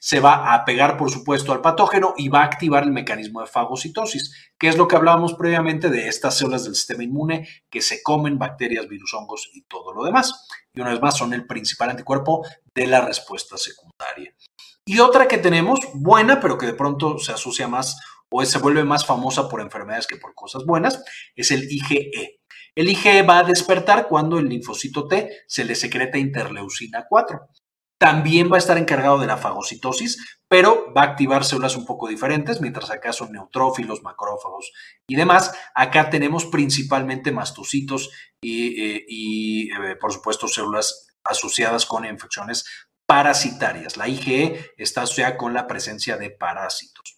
se 0.00 0.20
va 0.20 0.54
a 0.54 0.64
pegar, 0.64 0.96
por 0.96 1.10
supuesto, 1.10 1.52
al 1.52 1.60
patógeno 1.60 2.14
y 2.16 2.28
va 2.28 2.40
a 2.40 2.44
activar 2.44 2.84
el 2.84 2.90
mecanismo 2.90 3.40
de 3.42 3.46
fagocitosis, 3.46 4.50
que 4.58 4.68
es 4.68 4.78
lo 4.78 4.88
que 4.88 4.96
hablábamos 4.96 5.34
previamente 5.34 5.90
de 5.90 6.08
estas 6.08 6.38
células 6.38 6.64
del 6.64 6.74
sistema 6.74 7.04
inmune 7.04 7.48
que 7.68 7.82
se 7.82 8.02
comen 8.02 8.38
bacterias, 8.38 8.88
virus, 8.88 9.12
hongos 9.12 9.50
y 9.52 9.62
todo 9.62 9.92
lo 9.92 10.04
demás. 10.04 10.46
Y 10.72 10.80
una 10.80 10.90
vez 10.92 11.02
más, 11.02 11.18
son 11.18 11.34
el 11.34 11.46
principal 11.46 11.90
anticuerpo 11.90 12.46
de 12.74 12.86
la 12.86 13.02
respuesta 13.02 13.58
secundaria. 13.58 14.34
Y 14.86 15.00
otra 15.00 15.28
que 15.28 15.38
tenemos, 15.38 15.80
buena, 15.94 16.40
pero 16.40 16.56
que 16.56 16.66
de 16.66 16.74
pronto 16.74 17.18
se 17.18 17.32
asocia 17.32 17.66
más 17.68 17.98
o 18.30 18.44
se 18.44 18.58
vuelve 18.58 18.84
más 18.84 19.06
famosa 19.06 19.48
por 19.48 19.60
enfermedades 19.60 20.06
que 20.06 20.16
por 20.16 20.34
cosas 20.34 20.64
buenas, 20.64 21.02
es 21.34 21.50
el 21.50 21.70
IgE. 21.70 22.38
El 22.74 22.88
IgE 22.88 23.22
va 23.22 23.38
a 23.38 23.44
despertar 23.44 24.06
cuando 24.08 24.38
el 24.38 24.48
linfocito 24.48 25.08
T 25.08 25.44
se 25.46 25.64
le 25.64 25.74
secreta 25.74 26.18
interleucina 26.18 27.06
4. 27.08 27.48
También 27.98 28.52
va 28.52 28.56
a 28.56 28.58
estar 28.58 28.76
encargado 28.76 29.18
de 29.18 29.26
la 29.26 29.38
fagocitosis, 29.38 30.38
pero 30.48 30.92
va 30.92 31.02
a 31.02 31.04
activar 31.06 31.44
células 31.44 31.76
un 31.76 31.86
poco 31.86 32.08
diferentes, 32.08 32.60
mientras 32.60 32.90
acá 32.90 33.14
son 33.14 33.32
neutrófilos, 33.32 34.02
macrófagos 34.02 34.70
y 35.08 35.16
demás. 35.16 35.54
Acá 35.74 36.10
tenemos 36.10 36.44
principalmente 36.44 37.32
mastocitos 37.32 38.10
y, 38.42 38.82
eh, 38.82 39.06
eh, 39.08 39.96
por 39.98 40.12
supuesto, 40.12 40.46
células 40.46 41.08
asociadas 41.24 41.86
con 41.86 42.04
infecciones 42.04 42.66
parasitarias. 43.06 43.96
La 43.96 44.08
IgE 44.08 44.72
está 44.76 45.02
asociada 45.02 45.38
con 45.38 45.54
la 45.54 45.66
presencia 45.66 46.18
de 46.18 46.30
parásitos. 46.30 47.15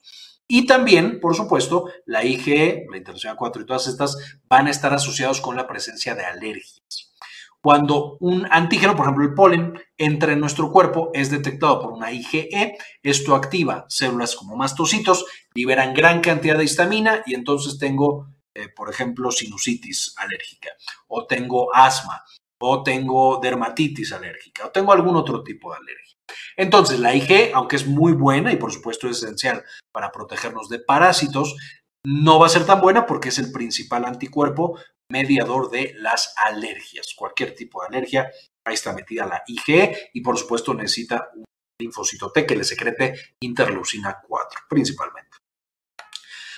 Y 0.51 0.67
también, 0.67 1.21
por 1.21 1.37
supuesto, 1.37 1.91
la 2.07 2.25
IgE, 2.25 2.87
la 2.91 2.97
interleucina 2.97 3.37
4 3.37 3.63
y 3.63 3.67
todas 3.67 3.87
estas 3.87 4.41
van 4.49 4.67
a 4.67 4.71
estar 4.71 4.95
asociados 4.95 5.43
con 5.43 5.57
la 5.57 5.67
presencia 5.67 6.15
de 6.15 6.25
alergias. 6.25 7.13
Cuando 7.61 8.17
un 8.21 8.47
antígeno, 8.51 8.97
por 8.97 9.05
ejemplo 9.05 9.25
el 9.25 9.35
polen, 9.35 9.79
entra 9.99 10.33
en 10.33 10.41
nuestro 10.41 10.73
cuerpo, 10.73 11.11
es 11.13 11.31
detectado 11.31 11.83
por 11.83 11.93
una 11.93 12.13
IgE, 12.13 12.79
esto 13.03 13.35
activa 13.35 13.85
células 13.89 14.37
como 14.37 14.57
mastocitos, 14.57 15.27
liberan 15.53 15.93
gran 15.93 16.23
cantidad 16.23 16.57
de 16.57 16.65
histamina 16.65 17.23
y 17.27 17.35
entonces 17.35 17.79
tengo, 17.79 18.29
eh, 18.55 18.69
por 18.69 18.89
ejemplo, 18.89 19.31
sinusitis 19.31 20.15
alérgica 20.17 20.71
o 21.09 21.27
tengo 21.27 21.75
asma 21.75 22.23
o 22.61 22.83
tengo 22.83 23.39
dermatitis 23.41 24.13
alérgica, 24.13 24.67
o 24.67 24.71
tengo 24.71 24.93
algún 24.93 25.17
otro 25.17 25.43
tipo 25.43 25.73
de 25.73 25.79
alergia. 25.79 26.17
Entonces, 26.57 26.99
la 26.99 27.15
IG, 27.15 27.53
aunque 27.55 27.77
es 27.77 27.87
muy 27.87 28.13
buena 28.13 28.53
y 28.53 28.57
por 28.57 28.73
supuesto 28.73 29.09
es 29.09 29.23
esencial 29.23 29.65
para 29.93 30.11
protegernos 30.11 30.69
de 30.69 30.81
parásitos, 30.81 31.57
no 32.05 32.39
va 32.39 32.47
a 32.47 32.51
ser 32.51 32.67
tan 32.67 32.81
buena 32.81 33.07
porque 33.07 33.29
es 33.29 33.39
el 33.39 33.53
principal 33.53 34.05
anticuerpo 34.05 34.79
mediador 35.11 35.71
de 35.71 35.95
las 35.97 36.35
alergias. 36.37 37.15
Cualquier 37.17 37.55
tipo 37.55 37.81
de 37.81 37.89
alergia, 37.89 38.31
está 38.67 38.93
metida 38.93 39.27
la 39.27 39.43
IG 39.47 40.11
y 40.13 40.21
por 40.21 40.37
supuesto 40.37 40.75
necesita 40.75 41.31
un 41.35 41.45
linfocito 41.81 42.31
T 42.31 42.45
que 42.47 42.57
le 42.57 42.65
secrete 42.65 43.15
interleucina 43.41 44.21
4 44.27 44.61
principalmente. 44.69 45.39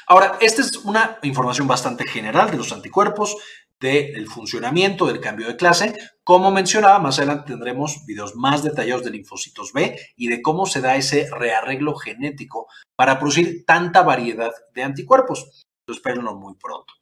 Ahora, 0.07 0.39
esta 0.41 0.63
es 0.63 0.77
una 0.79 1.19
información 1.23 1.69
bastante 1.69 2.05
general 2.05 2.51
de 2.51 2.57
los 2.57 2.73
anticuerpos, 2.73 3.37
del 3.81 4.29
funcionamiento 4.29 5.07
del 5.07 5.21
cambio 5.21 5.47
de 5.47 5.57
clase. 5.57 5.97
Como 6.23 6.51
mencionaba, 6.51 6.99
más 6.99 7.19
adelante 7.19 7.53
tendremos 7.53 8.05
videos 8.07 8.37
más 8.37 8.63
detallados 8.63 9.05
de 9.05 9.11
linfocitos 9.11 9.73
B 9.73 9.99
y 10.17 10.29
de 10.29 10.43
cómo 10.43 10.67
se 10.67 10.81
da 10.81 10.97
ese 10.97 11.29
rearreglo 11.31 11.97
genético 11.97 12.67
para 12.95 13.19
producir 13.19 13.65
tanta 13.65 14.03
variedad 14.03 14.53
de 14.75 14.83
anticuerpos. 14.83 15.67
Espérenlo 15.87 16.37
muy 16.37 16.55
pronto. 16.55 16.93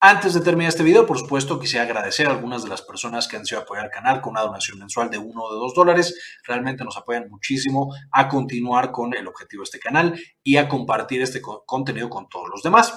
Antes 0.00 0.32
de 0.32 0.42
terminar 0.42 0.68
este 0.68 0.84
video, 0.84 1.04
por 1.06 1.18
supuesto, 1.18 1.58
quisiera 1.58 1.84
agradecer 1.84 2.28
a 2.28 2.30
algunas 2.30 2.62
de 2.62 2.68
las 2.68 2.82
personas 2.82 3.26
que 3.26 3.36
han 3.36 3.44
sido 3.44 3.62
apoyar 3.62 3.86
al 3.86 3.90
canal 3.90 4.20
con 4.20 4.30
una 4.30 4.42
donación 4.42 4.78
mensual 4.78 5.10
de 5.10 5.18
uno 5.18 5.42
o 5.42 5.52
de 5.52 5.58
dos 5.58 5.74
dólares. 5.74 6.14
Realmente 6.46 6.84
nos 6.84 6.96
apoyan 6.96 7.28
muchísimo 7.28 7.92
a 8.12 8.28
continuar 8.28 8.92
con 8.92 9.12
el 9.14 9.26
objetivo 9.26 9.62
de 9.62 9.64
este 9.64 9.80
canal 9.80 10.20
y 10.44 10.56
a 10.56 10.68
compartir 10.68 11.20
este 11.22 11.42
contenido 11.42 12.08
con 12.08 12.28
todos 12.28 12.48
los 12.48 12.62
demás. 12.62 12.96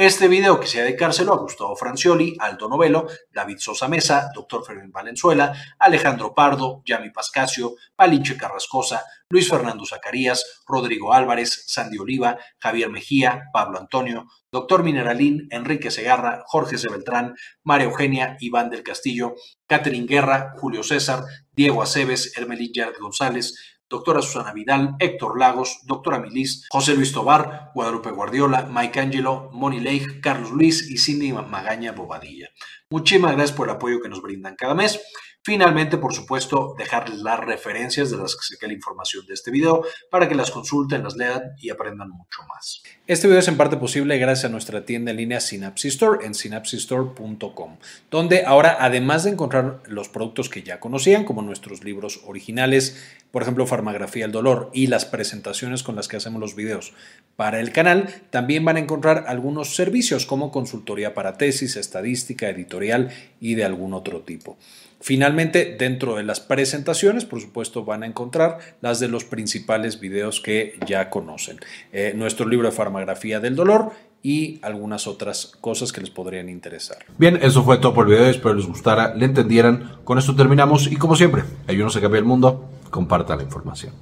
Este 0.00 0.28
video 0.28 0.60
quisiera 0.60 0.86
dedicárselo 0.86 1.32
a 1.32 1.38
Gustavo 1.38 1.74
Francioli, 1.74 2.36
Aldo 2.38 2.68
Novelo, 2.68 3.08
David 3.32 3.56
Sosa 3.58 3.88
Mesa, 3.88 4.30
Dr. 4.32 4.64
Fermín 4.64 4.92
Valenzuela, 4.92 5.52
Alejandro 5.76 6.32
Pardo, 6.32 6.82
Yami 6.84 7.10
Pascasio, 7.10 7.74
Palinche 7.96 8.36
Carrascosa, 8.36 9.02
Luis 9.28 9.50
Fernando 9.50 9.84
Zacarías, 9.84 10.62
Rodrigo 10.68 11.12
Álvarez, 11.12 11.64
Sandy 11.66 11.98
Oliva, 11.98 12.38
Javier 12.60 12.90
Mejía, 12.90 13.46
Pablo 13.52 13.80
Antonio, 13.80 14.28
Doctor 14.52 14.84
Mineralín, 14.84 15.48
Enrique 15.50 15.90
Segarra, 15.90 16.44
Jorge 16.46 16.78
C. 16.78 16.88
Beltrán, 16.88 17.34
María 17.64 17.88
Eugenia, 17.88 18.36
Iván 18.38 18.70
del 18.70 18.84
Castillo, 18.84 19.34
Catherine 19.66 20.06
Guerra, 20.06 20.54
Julio 20.58 20.84
César, 20.84 21.24
Diego 21.50 21.82
Aceves, 21.82 22.38
Hermelín 22.38 22.70
Yard 22.72 22.94
González, 23.00 23.77
doctora 23.88 24.22
Susana 24.22 24.52
Vidal, 24.52 24.96
Héctor 24.98 25.38
Lagos, 25.38 25.80
doctora 25.84 26.18
Milis, 26.18 26.66
José 26.70 26.94
Luis 26.94 27.12
Tobar, 27.12 27.72
Guadalupe 27.74 28.10
Guardiola, 28.10 28.68
Mike 28.70 29.00
Angelo, 29.00 29.50
Moni 29.52 29.80
Leigh, 29.80 30.20
Carlos 30.20 30.50
Luis 30.50 30.90
y 30.90 30.98
Cindy 30.98 31.32
Magaña 31.32 31.92
Bobadilla. 31.92 32.48
Muchísimas 32.90 33.32
gracias 33.32 33.56
por 33.56 33.68
el 33.68 33.74
apoyo 33.74 34.00
que 34.00 34.08
nos 34.08 34.22
brindan 34.22 34.56
cada 34.56 34.74
mes. 34.74 35.00
Finalmente, 35.48 35.96
por 35.96 36.12
supuesto, 36.12 36.74
dejarles 36.76 37.20
las 37.20 37.40
referencias 37.40 38.10
de 38.10 38.18
las 38.18 38.36
que 38.36 38.42
saqué 38.42 38.66
la 38.66 38.74
información 38.74 39.24
de 39.24 39.32
este 39.32 39.50
video 39.50 39.82
para 40.10 40.28
que 40.28 40.34
las 40.34 40.50
consulten, 40.50 41.02
las 41.02 41.16
lean 41.16 41.52
y 41.58 41.70
aprendan 41.70 42.10
mucho 42.10 42.42
más. 42.50 42.82
Este 43.06 43.28
video 43.28 43.40
es 43.40 43.48
en 43.48 43.56
parte 43.56 43.78
posible 43.78 44.18
gracias 44.18 44.44
a 44.44 44.48
nuestra 44.50 44.84
tienda 44.84 45.10
en 45.10 45.16
línea 45.16 45.40
Synapsis 45.40 45.94
Store 45.94 46.26
en 46.26 46.34
synapsistore.com, 46.34 47.78
donde 48.10 48.44
ahora, 48.44 48.76
además 48.78 49.24
de 49.24 49.30
encontrar 49.30 49.80
los 49.86 50.10
productos 50.10 50.50
que 50.50 50.62
ya 50.62 50.80
conocían, 50.80 51.24
como 51.24 51.40
nuestros 51.40 51.82
libros 51.82 52.20
originales, 52.26 53.02
por 53.30 53.40
ejemplo, 53.40 53.66
Farmagrafía 53.66 54.24
del 54.24 54.32
Dolor 54.32 54.70
y 54.74 54.88
las 54.88 55.06
presentaciones 55.06 55.82
con 55.82 55.96
las 55.96 56.08
que 56.08 56.18
hacemos 56.18 56.42
los 56.42 56.56
videos 56.56 56.92
para 57.36 57.58
el 57.60 57.72
canal, 57.72 58.14
también 58.28 58.66
van 58.66 58.76
a 58.76 58.80
encontrar 58.80 59.24
algunos 59.28 59.74
servicios 59.74 60.26
como 60.26 60.52
consultoría 60.52 61.14
para 61.14 61.38
tesis, 61.38 61.76
estadística, 61.76 62.50
editorial 62.50 63.10
y 63.40 63.54
de 63.54 63.64
algún 63.64 63.94
otro 63.94 64.20
tipo. 64.20 64.58
Finalmente, 65.00 65.76
dentro 65.78 66.16
de 66.16 66.24
las 66.24 66.40
presentaciones, 66.40 67.24
por 67.24 67.40
supuesto, 67.40 67.84
van 67.84 68.02
a 68.02 68.06
encontrar 68.06 68.58
las 68.80 68.98
de 69.00 69.08
los 69.08 69.24
principales 69.24 70.00
videos 70.00 70.40
que 70.40 70.78
ya 70.86 71.08
conocen. 71.08 71.60
Eh, 71.92 72.12
nuestro 72.16 72.48
libro 72.48 72.68
de 72.68 72.74
farmagrafía 72.74 73.38
del 73.40 73.54
dolor 73.54 73.92
y 74.22 74.58
algunas 74.62 75.06
otras 75.06 75.52
cosas 75.60 75.92
que 75.92 76.00
les 76.00 76.10
podrían 76.10 76.48
interesar. 76.48 76.98
Bien, 77.18 77.38
eso 77.40 77.62
fue 77.62 77.78
todo 77.78 77.94
por 77.94 78.06
el 78.06 78.14
video. 78.14 78.28
Espero 78.28 78.54
les 78.54 78.66
gustara, 78.66 79.14
le 79.14 79.24
entendieran. 79.24 79.98
Con 80.04 80.18
esto 80.18 80.34
terminamos 80.34 80.90
y 80.90 80.96
como 80.96 81.14
siempre, 81.14 81.44
ayúdenos 81.68 81.96
a 81.96 82.00
cambiar 82.00 82.22
el 82.22 82.28
mundo. 82.28 82.68
Comparta 82.90 83.36
la 83.36 83.44
información. 83.44 83.92